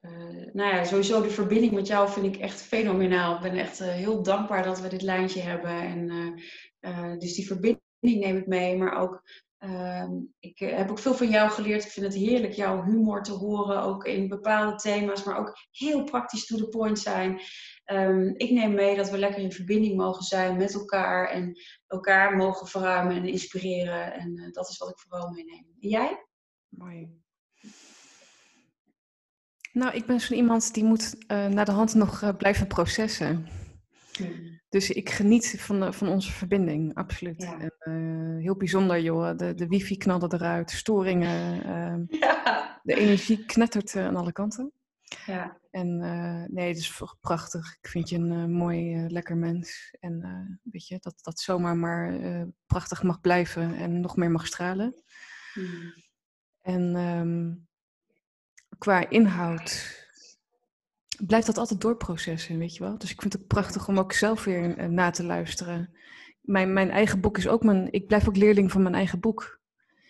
uh, 0.02 0.52
nou 0.52 0.74
ja, 0.74 0.84
sowieso 0.84 1.22
de 1.22 1.30
verbinding 1.30 1.72
met 1.72 1.86
jou 1.86 2.08
vind 2.10 2.26
ik 2.26 2.40
echt 2.40 2.62
fenomenaal. 2.62 3.34
Ik 3.34 3.42
ben 3.42 3.56
echt 3.56 3.78
heel 3.78 4.22
dankbaar 4.22 4.62
dat 4.62 4.80
we 4.80 4.88
dit 4.88 5.02
lijntje 5.02 5.40
hebben. 5.40 5.70
En 5.70 7.18
dus 7.18 7.34
die 7.34 7.46
verbinding 7.46 7.80
neem 8.00 8.36
ik 8.36 8.46
mee, 8.46 8.76
maar 8.76 8.98
ook, 9.00 9.22
ehm, 9.58 10.10
ik 10.38 10.58
heb 10.58 10.90
ook 10.90 10.98
veel 10.98 11.14
van 11.14 11.28
jou 11.28 11.50
geleerd. 11.50 11.84
Ik 11.84 11.90
vind 11.90 12.06
het 12.06 12.14
heerlijk 12.14 12.52
jouw 12.52 12.82
humor 12.82 13.22
te 13.22 13.32
horen, 13.32 13.82
ook 13.82 14.04
in 14.04 14.28
bepaalde 14.28 14.76
thema's, 14.76 15.24
maar 15.24 15.38
ook 15.38 15.56
heel 15.70 16.04
praktisch 16.04 16.46
to 16.46 16.56
the 16.56 16.68
point 16.68 16.98
zijn. 16.98 17.40
Ehm, 17.86 18.32
ik 18.36 18.50
neem 18.50 18.74
mee 18.74 18.96
dat 18.96 19.10
we 19.10 19.18
lekker 19.18 19.42
in 19.42 19.52
verbinding 19.52 19.96
mogen 19.96 20.22
zijn 20.22 20.56
met 20.56 20.74
elkaar 20.74 21.28
en 21.28 21.58
elkaar 21.86 22.36
mogen 22.36 22.66
verruimen 22.66 23.16
en 23.16 23.26
inspireren. 23.26 24.12
En 24.12 24.36
uh, 24.36 24.52
dat 24.52 24.68
is 24.68 24.78
wat 24.78 24.88
ik 24.88 24.98
vooral 24.98 25.30
meeneem. 25.30 25.66
En 25.80 25.88
jij? 25.88 26.26
Mooi. 26.68 27.08
Nou, 29.72 29.94
ik 29.94 30.06
ben 30.06 30.20
zo'n 30.20 30.36
iemand 30.36 30.74
die 30.74 30.84
moet 30.84 31.14
uh, 31.14 31.46
naar 31.46 31.64
de 31.64 31.72
hand 31.72 31.94
nog 31.94 32.22
uh, 32.22 32.28
blijven 32.36 32.66
processen. 32.66 33.48
Hmm. 34.16 34.60
Dus 34.68 34.90
ik 34.90 35.10
geniet 35.10 35.54
van, 35.58 35.94
van 35.94 36.08
onze 36.08 36.32
verbinding, 36.32 36.94
absoluut. 36.94 37.42
Ja. 37.42 37.58
En, 37.80 38.38
heel 38.40 38.56
bijzonder, 38.56 39.00
joh. 39.00 39.36
De, 39.36 39.54
de 39.54 39.66
wifi 39.66 39.96
knalde 39.96 40.34
eruit, 40.34 40.70
storingen. 40.70 41.64
Ehm, 41.64 42.04
ja. 42.20 42.80
De 42.82 42.94
energie 42.94 43.44
knettert 43.44 43.96
aan 43.96 44.16
alle 44.16 44.32
kanten. 44.32 44.72
Ja. 45.26 45.60
En 45.70 46.02
uh, 46.02 46.44
nee, 46.46 46.68
het 46.68 46.76
is 46.76 47.02
prachtig. 47.20 47.76
Ik 47.80 47.88
vind 47.88 48.08
je 48.08 48.16
een 48.16 48.32
uh, 48.32 48.44
mooi, 48.44 48.94
uh, 48.94 49.10
lekker 49.10 49.36
mens. 49.36 49.96
En 50.00 50.60
weet 50.62 50.86
je, 50.86 50.98
dat 51.00 51.18
dat 51.22 51.40
zomaar 51.40 51.76
maar 51.76 52.18
prachtig 52.66 53.02
mag 53.02 53.20
blijven 53.20 53.74
en 53.74 54.00
nog 54.00 54.16
meer 54.16 54.30
mag 54.30 54.46
stralen. 54.46 55.02
Mm. 55.54 55.92
En 56.60 56.96
um, 56.96 57.68
qua 58.78 59.10
inhoud 59.10 59.94
blijft 61.26 61.46
dat 61.46 61.58
altijd 61.58 61.80
doorprocessen, 61.80 62.58
weet 62.58 62.76
je 62.76 62.82
wel. 62.82 62.98
Dus 62.98 63.10
ik 63.10 63.20
vind 63.20 63.32
het 63.32 63.46
prachtig 63.46 63.88
om 63.88 63.98
ook 63.98 64.12
zelf 64.12 64.44
weer 64.44 64.90
na 64.90 65.10
te 65.10 65.24
luisteren. 65.24 65.96
Mijn, 66.40 66.72
mijn 66.72 66.90
eigen 66.90 67.20
boek 67.20 67.38
is 67.38 67.48
ook 67.48 67.62
mijn... 67.62 67.92
Ik 67.92 68.06
blijf 68.06 68.28
ook 68.28 68.36
leerling 68.36 68.72
van 68.72 68.82
mijn 68.82 68.94
eigen 68.94 69.20
boek. 69.20 69.60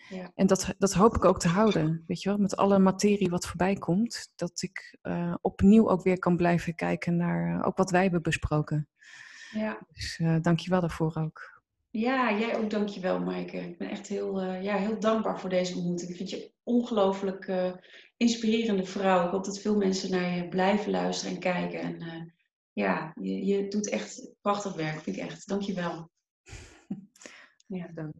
Ja. 0.09 0.31
En 0.35 0.47
dat, 0.47 0.73
dat 0.77 0.93
hoop 0.93 1.15
ik 1.15 1.25
ook 1.25 1.39
te 1.39 1.47
houden, 1.47 2.03
weet 2.07 2.21
je 2.21 2.29
wel, 2.29 2.37
met 2.37 2.55
alle 2.55 2.79
materie 2.79 3.29
wat 3.29 3.47
voorbij 3.47 3.75
komt, 3.75 4.31
dat 4.35 4.61
ik 4.61 4.97
uh, 5.03 5.35
opnieuw 5.41 5.89
ook 5.89 6.03
weer 6.03 6.19
kan 6.19 6.37
blijven 6.37 6.75
kijken 6.75 7.15
naar 7.15 7.57
uh, 7.57 7.67
ook 7.67 7.77
wat 7.77 7.91
wij 7.91 8.01
hebben 8.01 8.21
besproken. 8.21 8.89
Ja. 9.51 9.79
Dus 9.93 10.19
uh, 10.19 10.37
dank 10.41 10.59
je 10.59 10.69
wel 10.69 10.81
daarvoor 10.81 11.15
ook. 11.15 11.61
Ja, 11.89 12.37
jij 12.37 12.57
ook 12.57 12.69
dank 12.69 12.87
je 12.87 12.99
wel, 12.99 13.19
Maaike. 13.19 13.57
Ik 13.57 13.77
ben 13.77 13.89
echt 13.89 14.07
heel, 14.07 14.43
ja, 14.43 14.77
heel 14.77 14.99
dankbaar 14.99 15.39
voor 15.39 15.49
deze 15.49 15.75
ontmoeting. 15.75 16.09
Ik 16.09 16.17
vind 16.17 16.29
je 16.29 16.51
ongelooflijk 16.63 17.51
inspirerende 18.17 18.85
vrouw. 18.85 19.25
Ik 19.25 19.31
hoop 19.31 19.45
dat 19.45 19.59
veel 19.59 19.77
mensen 19.77 20.11
naar 20.11 20.35
je 20.35 20.47
blijven 20.47 20.91
luisteren 20.91 21.33
en 21.33 21.39
kijken. 21.39 21.79
En 21.79 22.33
ja, 22.73 23.13
je, 23.21 23.45
je 23.45 23.67
doet 23.67 23.89
echt 23.89 24.31
prachtig 24.41 24.73
werk, 24.73 25.01
vind 25.01 25.15
ik 25.15 25.23
echt. 25.23 25.47
Dank 25.47 25.61
je 25.61 25.73
wel. 25.73 26.09
Ja, 27.67 27.87
dank. 27.93 28.13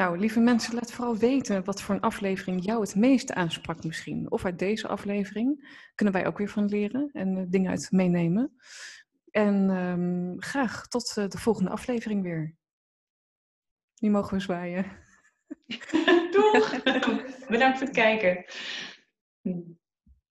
Nou, 0.00 0.18
lieve 0.18 0.40
mensen, 0.40 0.74
laat 0.74 0.92
vooral 0.92 1.16
weten 1.16 1.64
wat 1.64 1.82
voor 1.82 1.94
een 1.94 2.00
aflevering 2.00 2.64
jou 2.64 2.80
het 2.80 2.94
meeste 2.94 3.34
aansprak 3.34 3.84
misschien. 3.84 4.30
Of 4.30 4.44
uit 4.44 4.58
deze 4.58 4.88
aflevering 4.88 5.78
kunnen 5.94 6.14
wij 6.14 6.26
ook 6.26 6.38
weer 6.38 6.48
van 6.48 6.64
leren 6.64 7.10
en 7.12 7.36
uh, 7.36 7.44
dingen 7.48 7.70
uit 7.70 7.88
meenemen. 7.90 8.52
En 9.30 9.70
um, 9.70 10.34
graag 10.42 10.86
tot 10.86 11.14
uh, 11.18 11.28
de 11.28 11.38
volgende 11.38 11.70
aflevering 11.70 12.22
weer. 12.22 12.54
Nu 13.98 14.10
mogen 14.10 14.36
we 14.36 14.42
zwaaien. 14.42 14.84
Doeg! 16.32 16.82
Bedankt 17.48 17.78
voor 17.78 17.86
het 17.86 17.96
kijken. 17.96 18.44